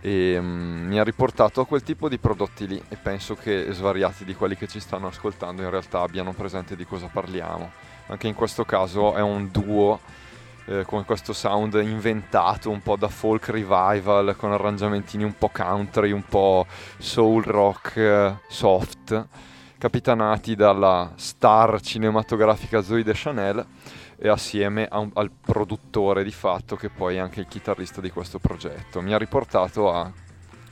[0.00, 4.24] E mm, mi ha riportato a quel tipo di prodotti lì e penso che svariati
[4.24, 7.70] di quelli che ci stanno ascoltando in realtà abbiano presente di cosa parliamo.
[8.08, 10.00] Anche in questo caso è un duo
[10.66, 16.10] eh, con questo sound inventato un po' da folk revival con arrangiamentini un po' country,
[16.10, 16.66] un po'
[16.98, 19.26] soul rock eh, soft,
[19.78, 23.66] capitanati dalla star cinematografica Zoe Deschanel
[24.16, 28.38] e assieme un- al produttore di fatto che poi è anche il chitarrista di questo
[28.38, 29.02] progetto.
[29.02, 30.10] Mi ha riportato a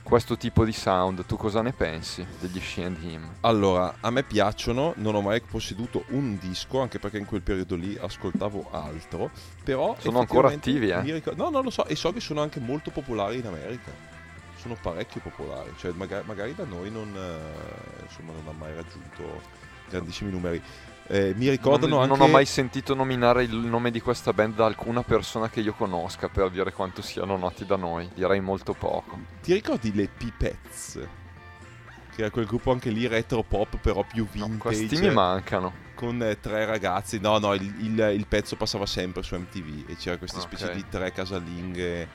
[0.03, 3.27] questo tipo di sound, tu cosa ne pensi degli She and Him?
[3.41, 7.75] Allora, a me piacciono, non ho mai posseduto un disco, anche perché in quel periodo
[7.75, 9.31] lì ascoltavo altro,
[9.63, 9.95] però...
[9.97, 11.01] Sono ancora attivi, eh?
[11.01, 13.91] mi ricor- no, non lo so, e so che sono anche molto popolari in America.
[14.57, 19.41] Sono parecchio popolari, cioè magari, magari da noi non, eh, insomma, non ha mai raggiunto
[19.89, 20.61] grandissimi numeri.
[21.07, 22.17] Eh, mi ricordano non, anche...
[22.17, 25.73] non ho mai sentito nominare il nome di questa band da alcuna persona che io
[25.73, 28.09] conosca per dire quanto siano noti da noi.
[28.13, 29.19] Direi molto poco.
[29.41, 30.99] Ti ricordi le Pipets?
[32.15, 34.57] Che era quel gruppo anche lì retro pop però più No, vintage.
[34.59, 35.73] questi mi mancano.
[35.95, 37.19] con eh, tre ragazzi.
[37.19, 40.73] No, no, il, il- il pezzo passava sempre su MTV e c'era questa specie Ok.
[40.73, 42.07] di tre casalinghe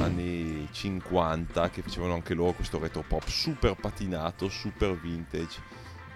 [0.00, 5.60] anni 50 che facevano anche loro questo retro pop super patinato, super vintage.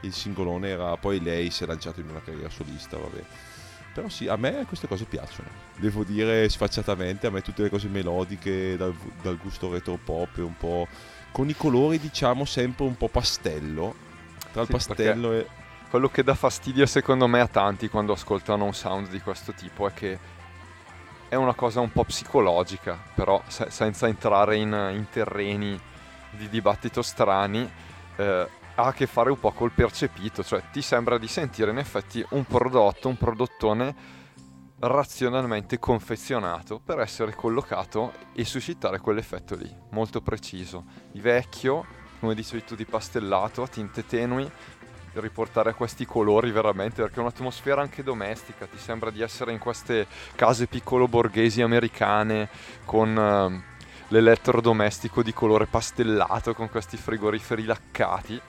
[0.03, 3.23] Il singolone era poi lei si è lanciata in una carriera solista, vabbè.
[3.93, 5.49] Però sì, a me queste cose piacciono.
[5.77, 10.57] Devo dire sfacciatamente, a me tutte le cose melodiche, dal, dal gusto retro pop, un
[10.57, 10.89] po'
[11.31, 13.95] con i colori diciamo sempre un po' pastello.
[14.53, 15.47] Tra il Sì, pastello e...
[15.91, 19.87] Quello che dà fastidio secondo me a tanti quando ascoltano un sound di questo tipo
[19.87, 20.19] è che
[21.29, 25.79] è una cosa un po' psicologica, però se- senza entrare in, in terreni
[26.31, 27.71] di dibattito strani,
[28.17, 31.79] eh, ha a che fare un po' col percepito, cioè ti sembra di sentire in
[31.79, 34.21] effetti un prodotto, un prodottone
[34.79, 41.85] razionalmente confezionato per essere collocato e suscitare quell'effetto lì, molto preciso, di vecchio,
[42.19, 44.51] come dicevi tu, di pastellato, a tinte tenui,
[45.15, 49.59] riportare a questi colori veramente, perché è un'atmosfera anche domestica, ti sembra di essere in
[49.59, 52.49] queste case piccolo borghesi americane
[52.85, 53.63] con ehm,
[54.09, 58.41] l'elettrodomestico di colore pastellato, con questi frigoriferi laccati.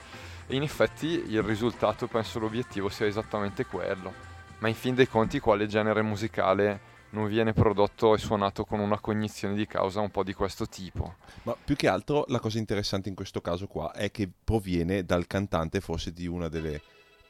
[0.46, 4.12] E in effetti il risultato, penso l'obiettivo sia esattamente quello.
[4.58, 8.98] Ma in fin dei conti quale genere musicale non viene prodotto e suonato con una
[8.98, 11.14] cognizione di causa un po' di questo tipo?
[11.44, 15.26] Ma più che altro la cosa interessante in questo caso qua è che proviene dal
[15.26, 16.80] cantante forse di una delle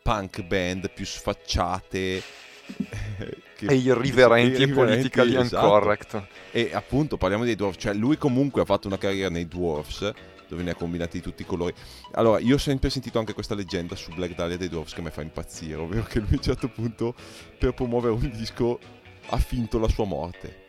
[0.03, 2.23] punk band più sfacciate eh,
[3.57, 5.65] che- E irriverenti e politically esatto.
[5.67, 6.27] incorrect.
[6.51, 10.13] E appunto parliamo dei Dwarfs, cioè lui comunque ha fatto una carriera nei Dwarfs
[10.55, 11.75] dove ne ha combinati di tutti i colori.
[12.13, 15.11] Allora, io ho sempre sentito anche questa leggenda su Black Dahlia dei Dwarfs che mi
[15.11, 17.15] fa impazzire, ovvero che lui a un certo punto
[17.59, 18.79] per promuovere un disco
[19.29, 20.63] ha finto la sua morte.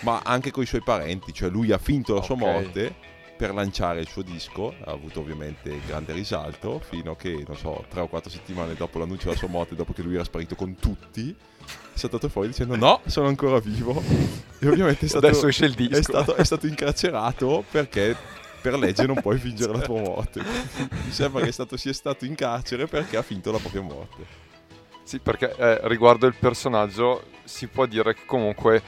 [0.00, 2.40] Ma anche con i suoi parenti, cioè lui ha finto la sua Ok.
[2.40, 2.94] morte
[3.36, 7.84] per lanciare il suo disco, ha avuto ovviamente grande risalto, fino a che, non so,
[7.88, 10.76] tre o quattro settimane dopo l'annuncio della sua morte, dopo che lui era sparito con
[10.76, 14.00] tutti, è saltato fuori dicendo no, sono ancora vivo.
[14.60, 15.96] E ovviamente è stato, Adesso esce il disco.
[15.96, 18.16] È stato, è stato incarcerato perché
[18.62, 20.40] per legge non puoi fingere la tua morte.
[20.40, 24.24] Mi sembra che stato, sia stato in carcere perché ha finto la propria morte.
[25.02, 28.82] Sì, perché eh, riguardo il personaggio si può dire che comunque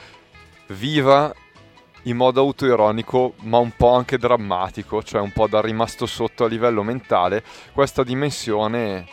[0.67, 1.33] viva
[2.03, 6.47] in modo autoironico, ma un po' anche drammatico, cioè un po' da rimasto sotto a
[6.47, 7.43] livello mentale,
[7.73, 9.05] questa dimensione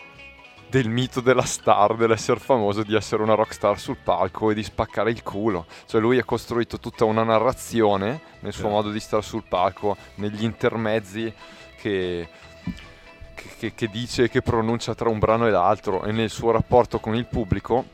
[0.72, 5.10] del mito della star, dell'essere famoso, di essere una rockstar sul palco e di spaccare
[5.10, 5.66] il culo.
[5.84, 10.44] Cioè lui ha costruito tutta una narrazione nel suo modo di stare sul palco, negli
[10.44, 11.30] intermezzi
[11.76, 12.26] che,
[13.58, 17.00] che, che- dice e che pronuncia tra un brano e l'altro e nel suo rapporto
[17.00, 17.88] con il pubblico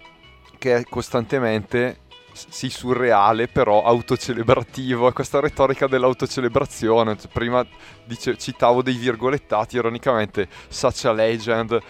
[0.57, 2.03] che è costantemente
[2.33, 5.09] sì surreale però autocelebrativo.
[5.09, 7.19] È questa retorica dell'autocelebrazione.
[7.19, 7.67] Cioè, prima
[8.05, 11.83] dice- citavo dei virgolettati ironicamente such a legend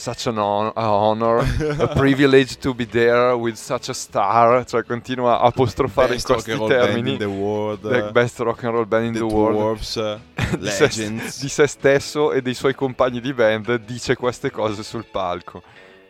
[0.00, 1.44] such an a honor
[1.78, 6.34] a privilege to be there with such a star cioè continua a apostrofare Best in
[6.34, 9.24] questi band termini in the world, the best rock and roll band in the, the,
[9.26, 10.18] world Dwarfs,
[10.58, 15.04] di se, di se stesso e dei suoi compagni di band dice queste cose sul
[15.04, 15.62] palco.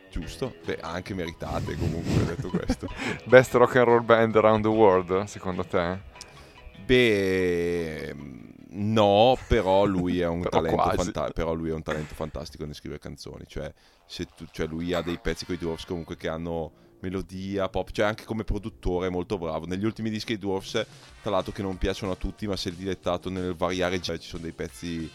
[0.09, 0.55] Giusto?
[0.65, 2.89] Beh, anche meritate comunque detto questo.
[3.27, 5.99] Best rock and roll band around the world, secondo te?
[6.85, 8.15] Beh,
[8.73, 10.63] no, però lui è un, Però
[10.95, 13.45] fanta- però lui è un talento fantastico nel scrivere canzoni.
[13.47, 13.73] Cioè,
[14.37, 18.07] tu- cioè lui ha dei pezzi con i Dwarfs comunque che hanno melodia, pop, cioè
[18.07, 19.67] anche come produttore è molto bravo.
[19.67, 20.87] Negli ultimi dischi dei Dwarfs,
[21.23, 24.29] tra l'altro che non piacciono a tutti, ma si è dilettato nel variare, cioè, ci
[24.29, 25.11] sono dei pezzi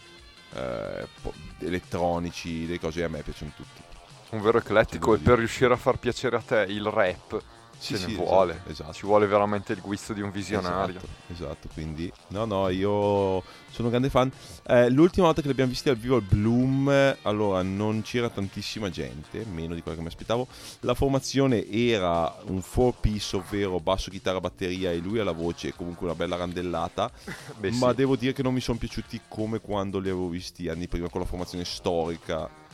[0.54, 3.82] eh, po- elettronici, delle cose che a me piacciono tutti.
[4.30, 7.40] Un vero eclettico e per riuscire a far piacere a te il rap
[7.78, 8.62] Sì, ce sì, ne esatto, vuole.
[8.66, 8.92] esatto.
[8.92, 10.96] Ci vuole veramente il guizzo di un visionario.
[10.96, 14.30] Esatto, esatto, quindi no, no, io sono un grande fan.
[14.66, 18.88] Eh, l'ultima volta che li abbiamo visti al vivo al Bloom, allora non c'era tantissima
[18.88, 20.46] gente, meno di quello che mi aspettavo.
[20.80, 26.06] La formazione era un four piece, ovvero basso, chitarra, batteria e lui alla voce, comunque
[26.06, 27.10] una bella randellata.
[27.58, 27.96] Beh, ma sì.
[27.96, 31.20] devo dire che non mi sono piaciuti come quando li avevo visti anni prima con
[31.20, 32.64] la formazione storica.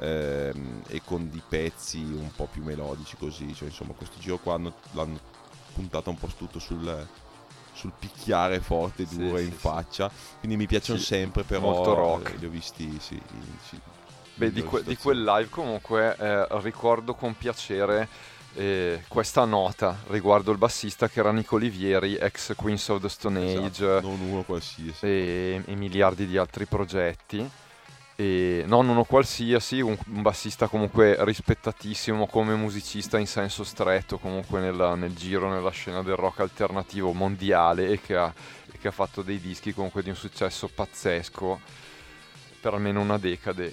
[0.00, 4.54] Ehm, e con di pezzi un po' più melodici così cioè insomma questo giro qua
[4.54, 5.18] hanno, l'hanno
[5.74, 7.06] puntata un po' tutto sul,
[7.72, 9.56] sul picchiare forte duro sì, in sì.
[9.58, 12.32] faccia quindi mi piacciono sempre però molto rock.
[12.32, 13.78] eh, li ho visti sì, in-
[14.34, 18.08] Beh, di, que- di quel live comunque eh, ricordo con piacere
[18.54, 23.38] eh, questa nota riguardo il bassista che era Nico Olivieri, ex Queens of the Stone
[23.38, 23.98] Age.
[23.98, 27.48] Esatto, uno qualsiasi e, e miliardi di altri progetti.
[28.20, 34.60] E non uno qualsiasi, un, un bassista comunque rispettatissimo come musicista in senso stretto, comunque
[34.60, 38.30] nella- nel giro, nella scena del rock alternativo mondiale e che, ha,
[38.70, 41.60] e che ha fatto dei dischi comunque di un successo pazzesco
[42.60, 43.72] per almeno una decade.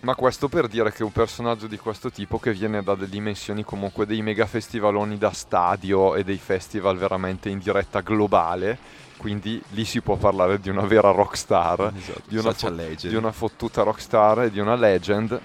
[0.00, 3.62] Ma questo per dire che un personaggio di questo tipo che viene da delle dimensioni
[3.62, 8.78] comunque dei mega festivaloni da stadio e dei festival veramente in diretta globale,
[9.20, 12.70] quindi lì si può parlare di una vera rockstar, Esatto, di una, fo-
[13.08, 15.38] di una fottuta rockstar e di una legend.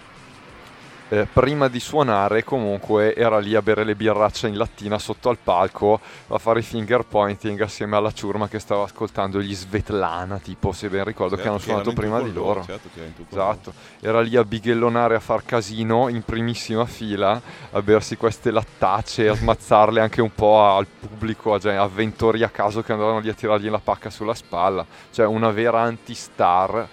[1.09, 5.37] Eh, prima di suonare comunque era lì a bere le birracce in lattina sotto al
[5.37, 10.71] palco a fare i finger pointing assieme alla ciurma che stava ascoltando gli Svetlana tipo
[10.71, 14.21] se ben ricordo che Certo, hanno suonato prima di con loro Certo, che Esatto, era
[14.21, 17.41] lì a bighellonare a far casino in primissima fila,
[17.71, 22.49] a bersi queste lattacee, a smazzarle anche un po' al pubblico, a gen- avventori a
[22.49, 24.85] caso che andavano lì a tirargli la pacca sulla spalla.
[25.11, 26.87] Cioè una vera anti-star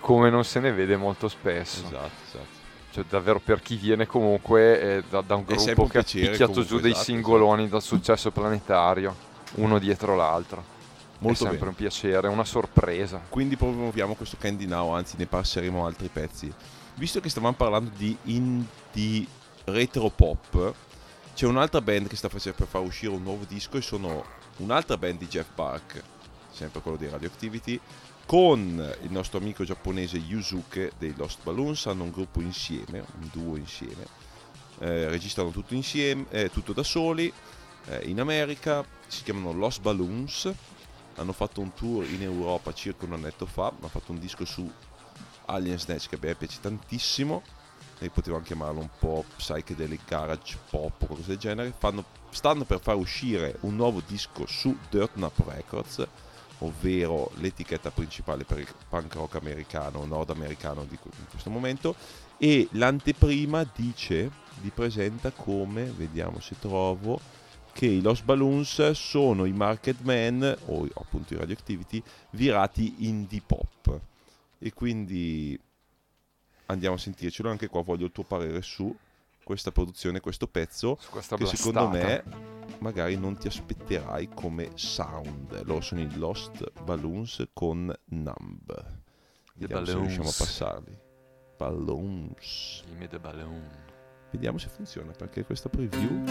[0.00, 1.82] come non se ne vede molto spesso.
[1.82, 1.96] loro.
[1.96, 2.61] Esatto, esatto.
[2.92, 6.62] Cioè davvero per chi viene comunque eh, da, da un gruppo un che ha picchiato
[6.62, 9.16] giù dei esatto, singoloni dal successo planetario,
[9.54, 10.62] uno dietro l'altro.
[11.20, 11.70] Molto È sempre bene.
[11.70, 13.22] un piacere, una sorpresa.
[13.30, 16.52] Quindi promuoviamo questo Candy Now, anzi ne passeremo altri pezzi.
[16.96, 19.26] Visto che stavamo parlando di indie
[19.64, 20.74] retro pop,
[21.34, 24.22] c'è un'altra band che sta facendo per far uscire un nuovo disco e sono
[24.58, 26.02] un'altra band di Jeff Park,
[26.50, 27.80] sempre quello di Radioactivity,
[28.26, 33.56] con il nostro amico giapponese Yusuke dei Lost Balloons, hanno un gruppo insieme, un duo
[33.56, 34.06] insieme,
[34.78, 37.32] eh, registrano tutto insieme, eh, tutto da soli,
[37.86, 40.52] eh, in America, si chiamano Lost Balloons,
[41.16, 44.70] hanno fatto un tour in Europa circa un annetto fa, hanno fatto un disco su
[45.46, 47.42] Alien Snatch che a me piace tantissimo
[47.98, 52.80] e potevamo chiamarlo un po' psychedelic garage pop o qualcosa del genere Fanno- stanno per
[52.80, 56.06] far uscire un nuovo disco su Dirt Nap Records
[56.64, 61.94] ovvero l'etichetta principale per il punk rock americano, nordamericano di in questo momento
[62.36, 64.30] e l'anteprima dice,
[64.62, 67.20] li presenta come, vediamo se trovo,
[67.72, 74.00] che i Lost Balloons sono i Market Man, o appunto i Radioactivity, virati indie pop.
[74.58, 75.58] E quindi
[76.66, 78.94] andiamo a sentircelo, anche qua voglio il tuo parere su
[79.42, 82.22] questa produzione, questo pezzo, che secondo blastata.
[82.36, 82.51] me
[82.82, 85.64] magari non ti aspetterai come sound.
[85.64, 89.00] Loro sono i Lost Balloons con Numb.
[89.54, 90.98] Vediamo se riusciamo a passarli.
[91.56, 92.82] Balloons.
[92.86, 93.70] Gimme the balloon.
[94.30, 96.24] Vediamo se funziona perché questa preview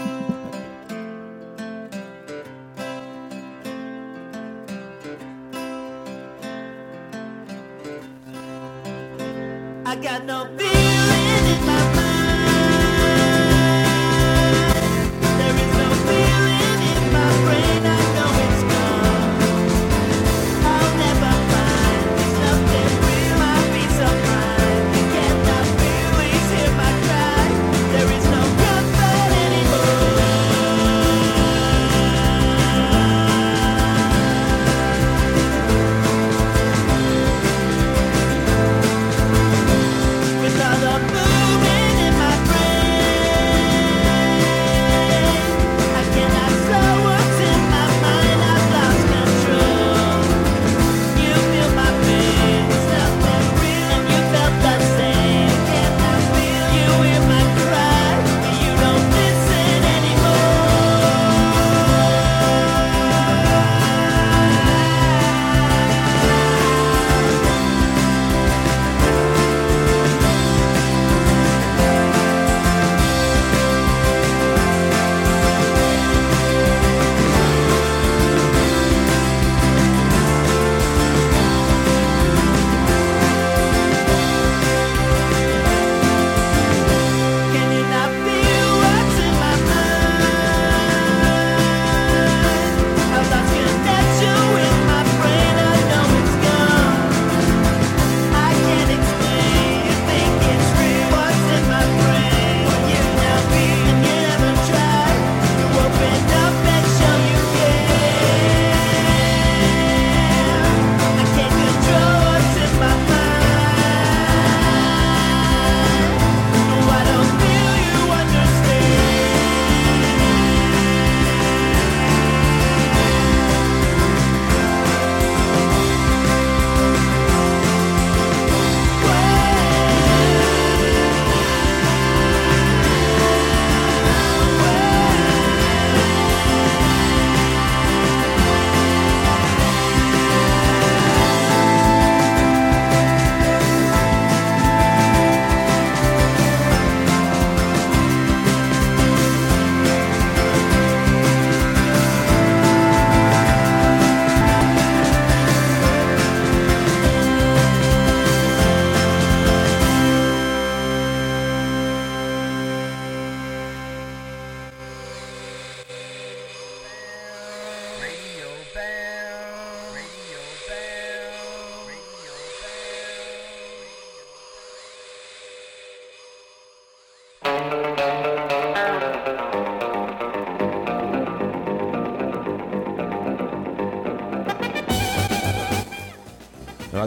[9.84, 10.71] I got no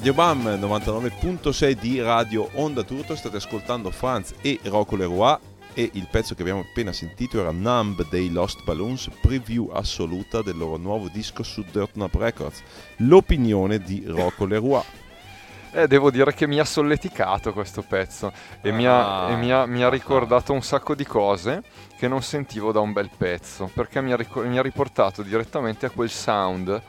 [0.06, 5.36] Radio Bam 99.6 di Radio Onda Turto, state ascoltando Franz e Rocco Leroy
[5.74, 10.58] e il pezzo che abbiamo appena sentito era Numb dei Lost Balloons, preview assoluta del
[10.58, 12.62] loro nuovo disco su Dirt Nub Records.
[12.98, 14.84] L'opinione di Rocco Leroy.
[15.72, 18.32] Eh, devo dire che mi ha solleticato questo pezzo
[18.62, 19.32] e, mi, ha, Ah.
[19.32, 21.64] e mi ha- mi ha ricordato un sacco di cose
[21.98, 25.90] che non sentivo da un bel pezzo, perché mi ha, mi ha riportato direttamente a
[25.90, 26.80] quel sound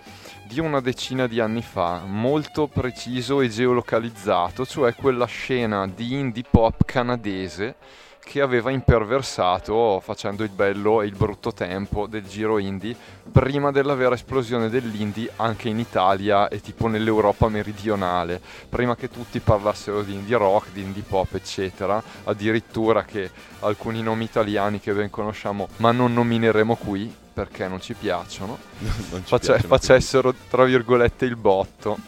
[0.46, 6.44] di una decina di anni fa, molto preciso e geolocalizzato, cioè quella scena di indie
[6.48, 7.74] pop canadese
[8.20, 12.96] che aveva imperversato facendo il bello e il brutto tempo del giro indie
[13.30, 19.38] prima della vera esplosione dell'indie anche in Italia e tipo nell'Europa meridionale prima che tutti
[19.38, 23.30] parlassero di indie rock, di indie pop eccetera addirittura che
[23.60, 28.56] alcuni nomi italiani che ben conosciamo ma non nomineremo qui perché non ci piacciono
[29.12, 31.98] Non ci face- ma facessero tra virgolette il botto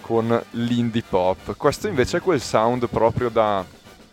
[0.00, 1.56] con l'indie pop.
[1.56, 3.64] Questo invece è quel sound proprio da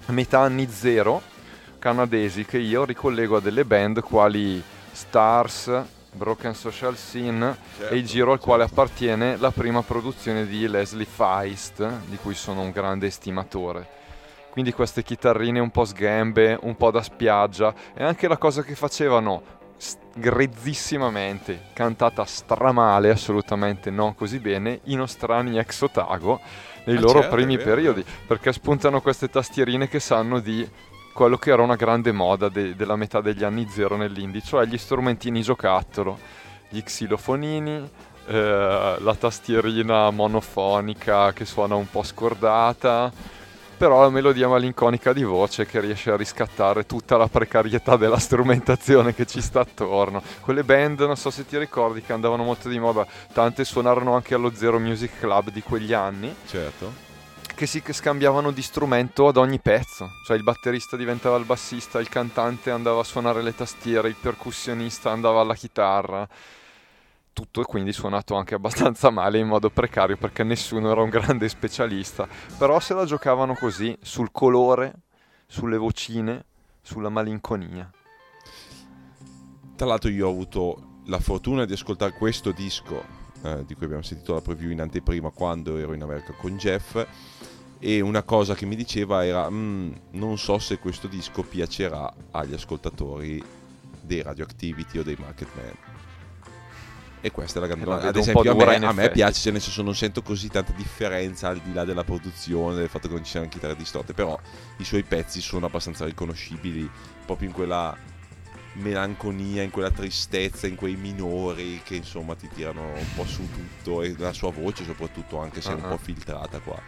[0.07, 1.21] metà anni zero
[1.79, 8.05] canadesi che io ricollego a delle band quali Stars, Broken Social Scene Certo, e il
[8.05, 8.81] giro al quale certo.
[8.81, 13.99] appartiene la prima produzione di Leslie Feist, di cui sono un grande estimatore.
[14.51, 18.75] Quindi queste chitarrine un po' sgambe, un po' da spiaggia e anche la cosa che
[18.75, 19.59] facevano
[20.13, 26.39] grezzissimamente, cantata stramale, assolutamente non così bene, i nostrani ex Otago
[26.85, 30.67] nei Ah, loro certo, primi periodi, perché spuntano queste tastierine che sanno di
[31.13, 34.77] quello che era una grande moda de- della metà degli anni zero nell'indie, cioè gli
[34.77, 36.17] strumentini giocattolo,
[36.69, 37.89] gli xilofonini,
[38.27, 43.11] eh, la tastierina monofonica che suona un po' scordata,
[43.81, 49.15] però la melodia malinconica di voce che riesce a riscattare tutta la precarietà della strumentazione
[49.15, 50.21] che ci sta attorno.
[50.41, 54.35] Quelle band, non so se ti ricordi, che andavano molto di moda, tante suonarono anche
[54.35, 56.93] allo Zero Music Club di quegli anni, Certo.
[57.55, 62.07] che si scambiavano di strumento ad ogni pezzo, cioè il batterista diventava il bassista, il
[62.07, 66.27] cantante andava a suonare le tastiere, il percussionista andava alla chitarra.
[67.41, 72.27] Tutto quindi suonato anche abbastanza male in modo precario perché nessuno era un grande specialista,
[72.55, 74.93] però se la giocavano così sul colore,
[75.47, 76.45] sulle vocine,
[76.83, 77.89] sulla malinconia.
[79.75, 83.03] Tra l'altro io ho avuto la fortuna di ascoltare questo disco
[83.41, 87.03] eh, di cui abbiamo sentito la preview in anteprima quando ero in America con Jeff
[87.79, 92.53] e una cosa che mi diceva era "Mm, non so se questo disco piacerà agli
[92.53, 93.43] ascoltatori
[93.99, 96.09] dei Radioactivity o dei Marketman.
[97.23, 98.07] E questa è la grande Eh, domanda.
[98.09, 101.49] Ad esempio, a me, a me piace, cioè, nel senso non sento così tanta differenza
[101.49, 104.37] al di là della produzione, del fatto che non ci siano chitarre distorte, però
[104.77, 106.89] i suoi pezzi sono abbastanza riconoscibili
[107.25, 107.95] proprio in quella
[108.73, 114.01] melanconia, in quella tristezza, in quei minori che insomma ti tirano un po' su tutto
[114.01, 115.97] e la sua voce soprattutto anche se è un Ah, po' ah.
[115.97, 116.81] filtrata qua.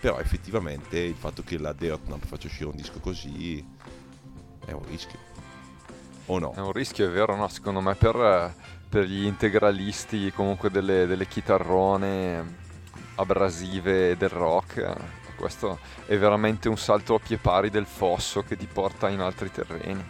[0.00, 3.64] Però effettivamente il fatto che la Nub faccia uscire un disco così
[4.64, 5.18] è un rischio.
[6.26, 6.52] O no?
[6.54, 7.48] È un rischio, è vero, no?
[7.48, 8.54] Secondo me per,
[8.88, 12.62] per gli integralisti comunque delle, delle chitarrone
[13.16, 14.92] abrasive del rock,
[15.36, 19.50] questo è veramente un salto a pie pari del fosso che ti porta in altri
[19.50, 20.02] terreni.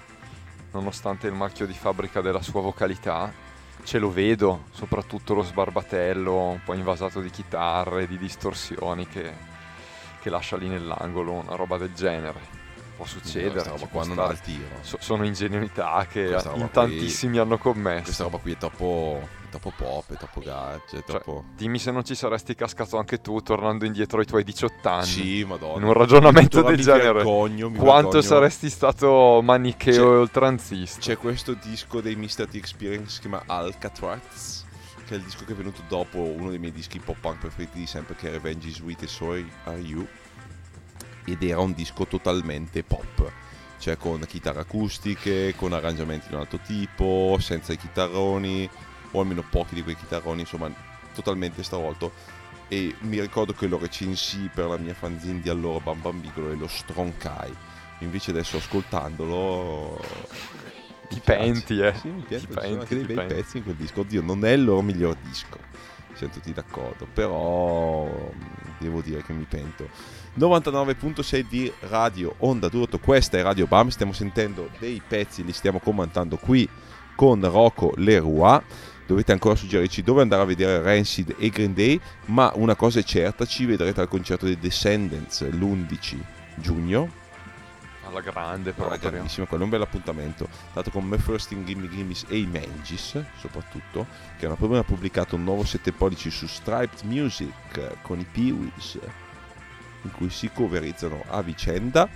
[0.73, 3.33] Nonostante il marchio di fabbrica della sua vocalità,
[3.85, 9.33] ce lo vedo, soprattutto lo sbarbatello un po' invasato di chitarre, di distorsioni che,
[10.21, 12.64] che lascia lì nell'angolo, una roba del genere.
[12.97, 13.69] Può succedere.
[13.69, 14.33] Roba qua non stare.
[14.35, 14.65] il tiro.
[14.83, 18.03] So- sono ingenuità che in qui- tantissimi hanno commesso.
[18.05, 21.45] Questa roba qui è troppo, è troppo pop, è troppo gadget, è Cioè, troppo...
[21.57, 25.07] dimmi se non ci saresti cascato anche tu tornando indietro ai tuoi 18 anni.
[25.07, 25.79] Sì, madonna.
[25.79, 27.13] In un ragionamento del genere.
[27.15, 28.23] vergogno, mi Quanto vergogno.
[28.23, 31.01] saresti stato manicheo e oltranzista?
[31.01, 32.47] C'è questo disco dei Mr.
[32.49, 34.65] T Experience che si chiama Alcatraz,
[35.07, 37.79] che è il disco che è venuto dopo uno dei miei dischi pop punk preferiti
[37.79, 40.07] di sempre, che è Revenge is Sweet e Sorry Are You.
[41.25, 43.31] Ed era un disco totalmente pop,
[43.79, 48.69] cioè con chitarre acustiche, con arrangiamenti di un altro tipo, senza i chitarroni,
[49.13, 50.73] o almeno pochi di quei chitarroni, insomma,
[51.15, 52.13] totalmente stravolto.
[52.69, 56.51] E mi ricordo che lo recensì per la mia fanzine di allora, Bam Bam Bigolo,
[56.51, 57.55] e lo stroncai.
[57.99, 60.01] Invece adesso ascoltandolo
[61.09, 61.95] Ti penti, eh.
[61.95, 64.01] Sì, mi piace, ci sono anche dei bei pezzi in quel disco.
[64.01, 65.59] Oddio, non è il loro miglior disco.
[66.15, 68.41] Siamo tutti d'accordo, però mm,
[68.79, 69.89] devo dire che mi pento.
[70.39, 75.79] 99.6 di Radio Onda D'Urto, questa è Radio Bam, stiamo sentendo dei pezzi, li stiamo
[75.79, 76.69] commentando qui
[77.15, 78.61] con Rocco Leroy.
[79.07, 83.03] Dovete ancora suggerirci dove andare a vedere Rancid e Green Day, ma una cosa è
[83.03, 86.19] certa, ci vedrete al concerto dei Descendants l'11
[86.57, 87.23] giugno
[88.07, 89.11] Alla grande Però è proprio.
[89.11, 90.49] grandissimo, quello è un bel appuntamento.
[90.73, 94.07] Dato con Me First in Gimme Gimmes e i Mangis, soprattutto,
[94.39, 98.99] che hanno proprio pubblicato un nuovo 7 pollici su Striped Music con i Peewees,
[100.03, 102.09] in cui si coverizzano a vicenda.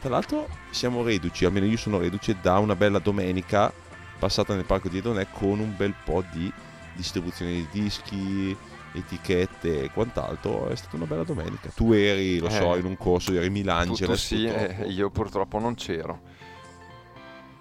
[0.00, 3.72] Tra l'altro siamo reduci, almeno io sono reduce, da una bella domenica
[4.18, 6.52] passata nel parco di Edonè con un bel po' di
[6.94, 8.56] distribuzione di dischi,
[8.94, 10.68] etichette e quant'altro.
[10.68, 11.70] È stata una bella domenica.
[11.74, 13.98] Tu eri, lo so, Eh, in un corso, eri Milangeles.
[13.98, 14.82] Tutto sì, purtroppo.
[14.82, 16.20] e io purtroppo non c'ero.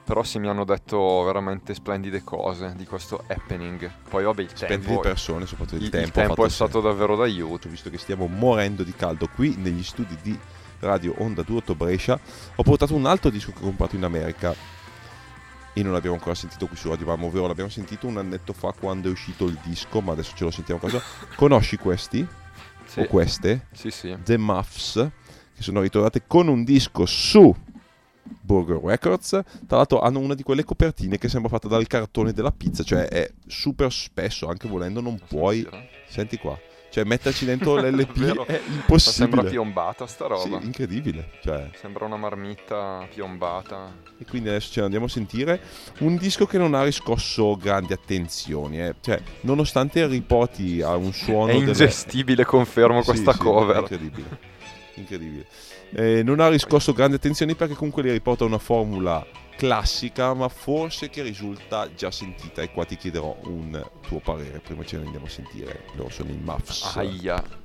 [0.06, 3.90] Però sì, mi hanno detto veramente splendide cose di questo happening.
[4.10, 6.08] Poi vabbè, il Splendide tempo, persone, soprattutto il, il, tempo.
[6.08, 7.70] il tempo è stato il davvero d'aiuto.
[7.70, 10.38] Visto che stiamo morendo di caldo qui negli studi di
[10.80, 12.20] Radio Onda d'Urto Brescia,
[12.56, 14.54] ho portato un altro disco che ho comprato in America
[15.74, 18.72] e non l'abbiamo ancora sentito qui su Radio Bam, ovvero l'abbiamo sentito un annetto fa
[18.72, 21.02] quando è uscito il disco, ma adesso ce lo sentiamo cosa.
[21.36, 22.26] Conosci questi?
[22.86, 23.68] Sì, O queste?
[23.74, 24.16] sì, sì.
[24.24, 24.94] The Muffs,
[25.56, 27.56] che sono ritrovate con un disco su
[28.42, 29.30] Burger Records.
[29.68, 33.08] Tra l'altro hanno una di quelle copertine che sembra fatta dal cartone della pizza, cioè
[33.08, 35.68] è super spesso, anche volendo non puoi...
[36.08, 36.56] Senti qua,
[36.94, 39.00] cioè metterci dentro l'LP è Ma impossibile.
[39.00, 40.64] sembra piombata sta Sì, roba.
[40.64, 41.30] incredibile.
[41.42, 43.92] Cioè, Sembra una marmitta piombata.
[44.20, 45.60] e quindi adesso ce ne andiamo a sentire
[46.00, 48.80] un disco che non ha riscosso grandi attenzioni.
[48.80, 48.94] eh.
[49.02, 51.48] Cioè, nonostante riporti a un suono...
[51.48, 53.78] È delle- ingestibile, confermo Sì, questa sì, cover.
[53.80, 54.52] Incredibile.
[54.96, 55.48] Incredibile.
[55.92, 59.26] Eh, non ha riscosso grandi attenzioni perché comunque li riporta una formula
[59.56, 62.62] classica, ma forse che risulta già sentita.
[62.62, 64.60] E qua ti chiederò un tuo parere.
[64.60, 65.86] Prima ce ne andiamo a sentire.
[65.96, 66.96] Loro sono i Muffs.
[66.96, 67.62] Aia.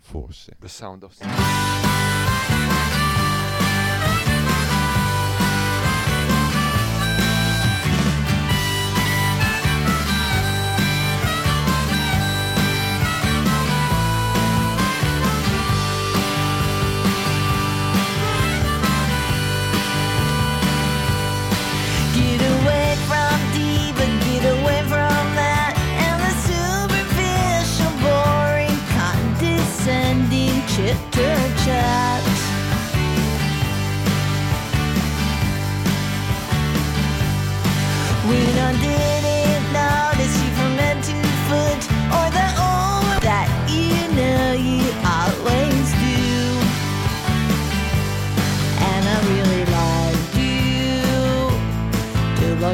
[0.00, 0.56] Forse.
[0.58, 1.14] The sound of...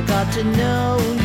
[0.06, 1.23] got to know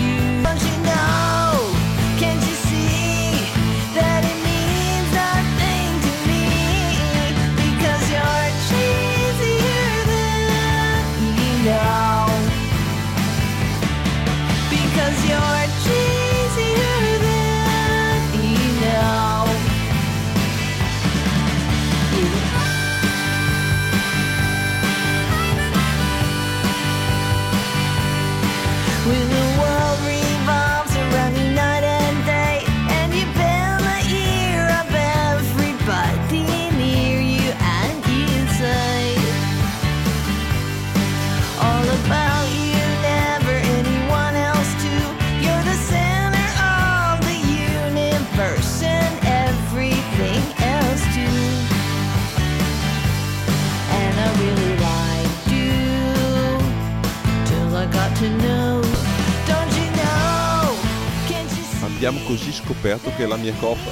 [61.99, 63.91] Abbiamo così scoperto che la mia copia,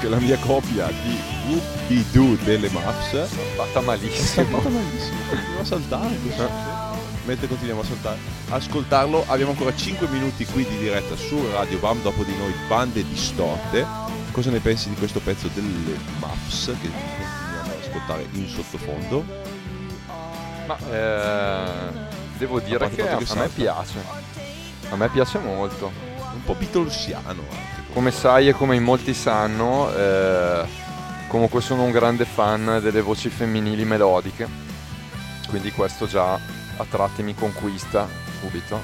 [0.00, 4.46] che la mia copia di Whoopie Doo delle Muffs è Fatta malissimo.
[4.46, 5.18] saltata malissimo.
[5.28, 6.48] Continuiamo a saltare così.
[7.26, 8.18] Mentre continuiamo a saltare.
[8.48, 13.06] Ascoltarlo, abbiamo ancora 5 minuti qui di diretta su Radio Bam, dopo di noi bande
[13.06, 13.86] distorte.
[14.30, 19.24] Cosa ne pensi di questo pezzo delle Muffs che continuiamo ad ascoltare in sottofondo?
[20.66, 21.90] Ma eh,
[22.38, 24.02] devo dire che a, che a me piace.
[24.88, 26.11] A me piace molto.
[26.34, 27.92] Un po' Beatlesiano anche.
[27.92, 30.64] Come sai e come in molti sanno, eh,
[31.28, 34.48] comunque sono un grande fan delle voci femminili melodiche.
[35.48, 38.08] Quindi questo già a tratti mi conquista
[38.40, 38.80] subito.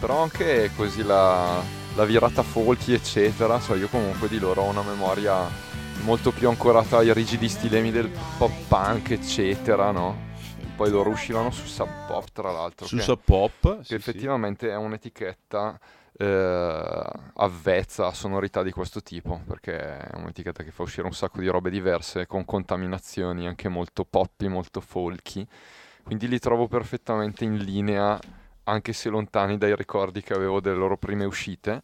[0.00, 1.60] Però anche così la,
[1.94, 3.60] la virata folky, eccetera.
[3.60, 5.48] Cioè io comunque di loro ho una memoria
[6.02, 10.30] molto più ancorata ai rigidi stilemi del pop punk, eccetera, no?
[10.74, 12.86] Poi loro uscivano su Sub Pop, tra l'altro.
[12.86, 15.78] Su che- Sub Pop, che sì, effettivamente è un'etichetta
[16.18, 21.40] eh, avvezza a sonorità di questo tipo, perché è un'etichetta che fa uscire un sacco
[21.40, 25.46] di robe diverse, con contaminazioni anche molto poppy, molto folky,
[26.02, 28.18] quindi li trovo perfettamente in linea,
[28.64, 31.82] anche se lontani dai ricordi che avevo delle loro prime uscite,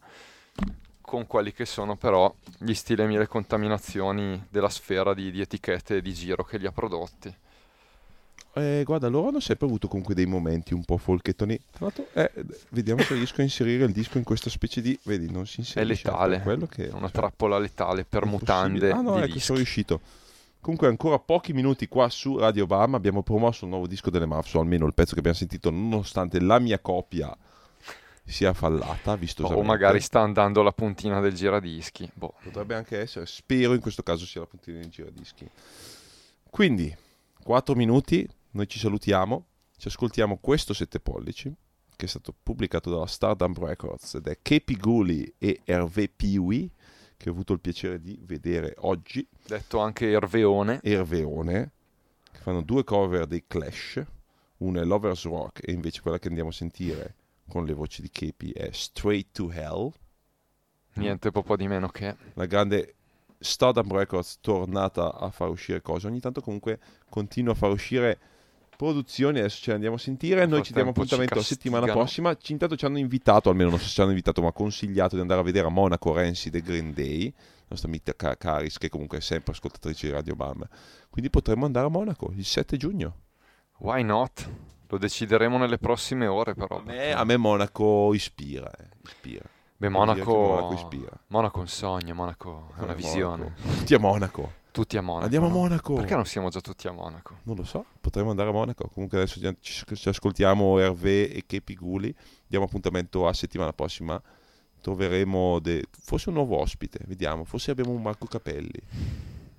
[1.01, 6.01] con quelli che sono però gli stilemi e le contaminazioni della sfera di, di etichette
[6.01, 7.35] di giro che li ha prodotti.
[8.53, 11.57] Eh, guarda, loro hanno sempre avuto comunque dei momenti un po' folketoni.
[11.71, 12.31] Tra l'altro, eh,
[12.69, 14.97] vediamo se riesco a inserire il disco in questa specie di...
[15.03, 16.07] Vedi, non si È inserisce.
[16.07, 16.87] letale, per Quello che...
[16.87, 19.39] è una cioè, trappola letale per mutande Ah no, di ecco, dischi.
[19.39, 20.01] sono riuscito.
[20.61, 24.53] Comunque ancora pochi minuti qua su Radio Bam abbiamo promosso il nuovo disco delle Mavs,
[24.55, 27.33] o almeno il pezzo che abbiamo sentito, nonostante la mia copia
[28.25, 29.63] sia fallata, vistosamente.
[29.63, 32.09] O magari sta andando la puntina del giradischi.
[32.13, 32.33] Boh.
[32.43, 35.47] Potrebbe anche essere, spero in questo caso sia la puntina di giradischi.
[36.49, 36.93] Quindi,
[37.41, 39.45] 4 minuti, noi ci salutiamo,
[39.77, 41.53] ci ascoltiamo questo 7 pollici,
[41.95, 46.71] che è stato pubblicato dalla Stardom Records ed è Kepi Guli e Hervé Piwi,
[47.17, 49.27] che ho avuto il piacere di vedere oggi.
[49.45, 50.79] Detto anche Erveone.
[50.81, 51.71] Erveone,
[52.31, 54.01] che fanno due cover dei Clash,
[54.57, 57.15] una è Lover's Rock e invece quella che andiamo a sentire
[57.47, 59.91] con le voci di Kepi è Straight to Hell,
[60.93, 62.15] Niente po' di meno che.
[62.33, 62.95] la grande
[63.39, 66.79] Stardom Records tornata a far uscire cose, ogni tanto comunque
[67.09, 68.19] continua a far uscire
[68.79, 72.53] produzioni, adesso ce le andiamo a sentire, noi ci diamo appuntamento la settimana prossima, ci,
[72.53, 75.41] intanto ci hanno invitato, almeno non so se ci hanno invitato, ma consigliato di andare
[75.41, 79.17] a vedere a Monaco Renzi The Green Day, la nostra amica Ca- Caris che comunque
[79.17, 80.65] è sempre ascoltatrice di Radio Bam,
[81.09, 83.17] quindi potremmo andare a Monaco il 7 giugno.
[83.79, 84.49] Why not?
[84.87, 86.77] Lo decideremo nelle prossime ore però.
[86.77, 89.43] A me, a me Monaco ispira, eh, ispira.
[89.75, 90.31] Beh, Monaco...
[90.33, 91.11] Monaco ispira.
[91.27, 93.43] Monaco è un sogno, Monaco è una Eh, visione.
[93.43, 93.77] Monaco.
[93.77, 94.51] Tutti a Monaco.
[94.71, 95.23] Tutti a Monaco.
[95.25, 95.55] Andiamo a no?
[95.55, 95.93] Monaco.
[95.95, 97.37] Perché non siamo già tutti a Monaco?
[97.43, 98.87] Non lo so, potremmo andare a Monaco.
[98.93, 102.13] Comunque adesso ci, ci ascoltiamo Hervé e Kepi Guli.
[102.45, 104.21] Diamo appuntamento a settimana prossima.
[104.81, 107.43] Troveremo de- forse un nuovo ospite, vediamo.
[107.43, 108.79] Forse abbiamo un Marco Capelli.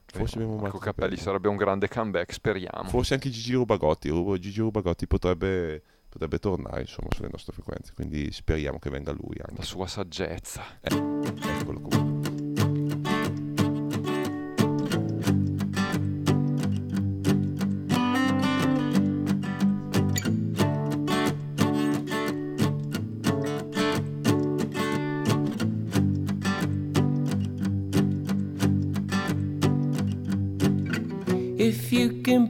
[0.07, 1.17] Forse abbiamo un Marco Marco Capelli Capelli.
[1.21, 2.89] sarebbe un grande comeback, speriamo.
[2.89, 4.09] Forse anche Gigi Rubagotti.
[4.09, 7.93] Ru- Gigi Rubagotti potrebbe, potrebbe tornare insomma sulle nostre frequenze.
[7.95, 9.63] Quindi speriamo che venga lui La anche.
[9.63, 10.63] sua saggezza.
[10.81, 12.10] Eccolo qua.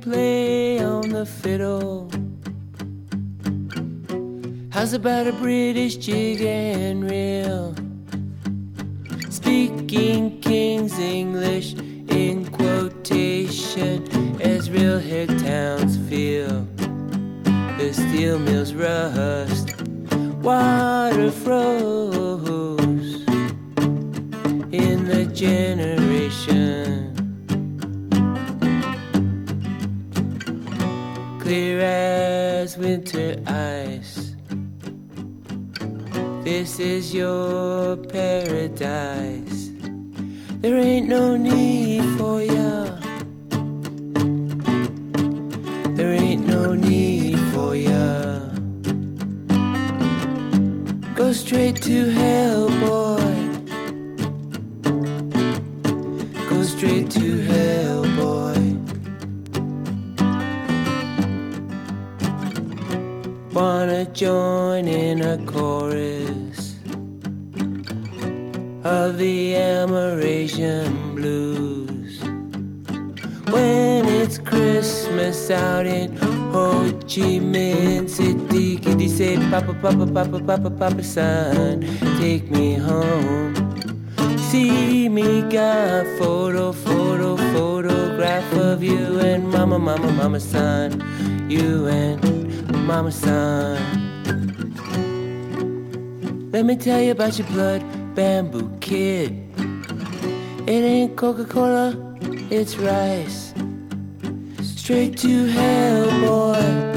[0.01, 2.11] Play on the fiddle,
[4.71, 7.75] how's about a British jig and reel?
[9.29, 14.07] Speaking King's English in quotation
[14.41, 16.67] as real head towns feel.
[17.79, 19.75] The steel mills rust,
[20.43, 23.27] water froze
[24.73, 27.00] in the generation.
[31.51, 34.37] Clear as winter ice.
[36.45, 39.73] This is your paradise.
[40.63, 42.85] There ain't no need for ya.
[45.97, 48.47] There ain't no need for ya.
[51.17, 53.20] Go straight to hell, boy.
[64.13, 66.77] Join in a chorus
[68.85, 72.21] of the Amerasian blues.
[73.53, 76.17] When it's Christmas out in
[76.53, 81.83] Ho Chi Minh City, you say, Papa, Papa, Papa, Papa, Papa, son,
[82.19, 83.55] take me home?
[84.39, 91.05] See me got photo, photo, photograph of you and mama, mama, mama, son,
[91.49, 92.21] you and
[92.87, 94.00] mama, son.
[96.53, 97.81] Let me tell you about your blood
[98.17, 99.31] bamboo kid.
[100.67, 101.95] It ain't Coca Cola,
[102.51, 103.55] it's rice.
[104.61, 106.91] Straight to hell, boy.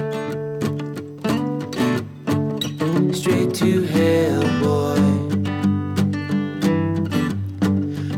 [3.14, 4.98] Straight to hell, boy.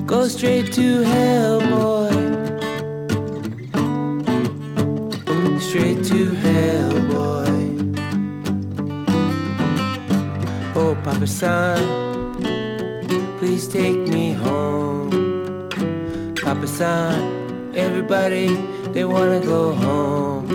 [0.05, 2.04] Go straight to hell, boy.
[11.05, 12.33] Papa Son,
[13.37, 15.69] please take me home.
[16.41, 18.47] Papa Son, everybody,
[18.91, 20.49] they wanna go home.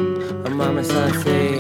[0.45, 1.57] And Mama Son say,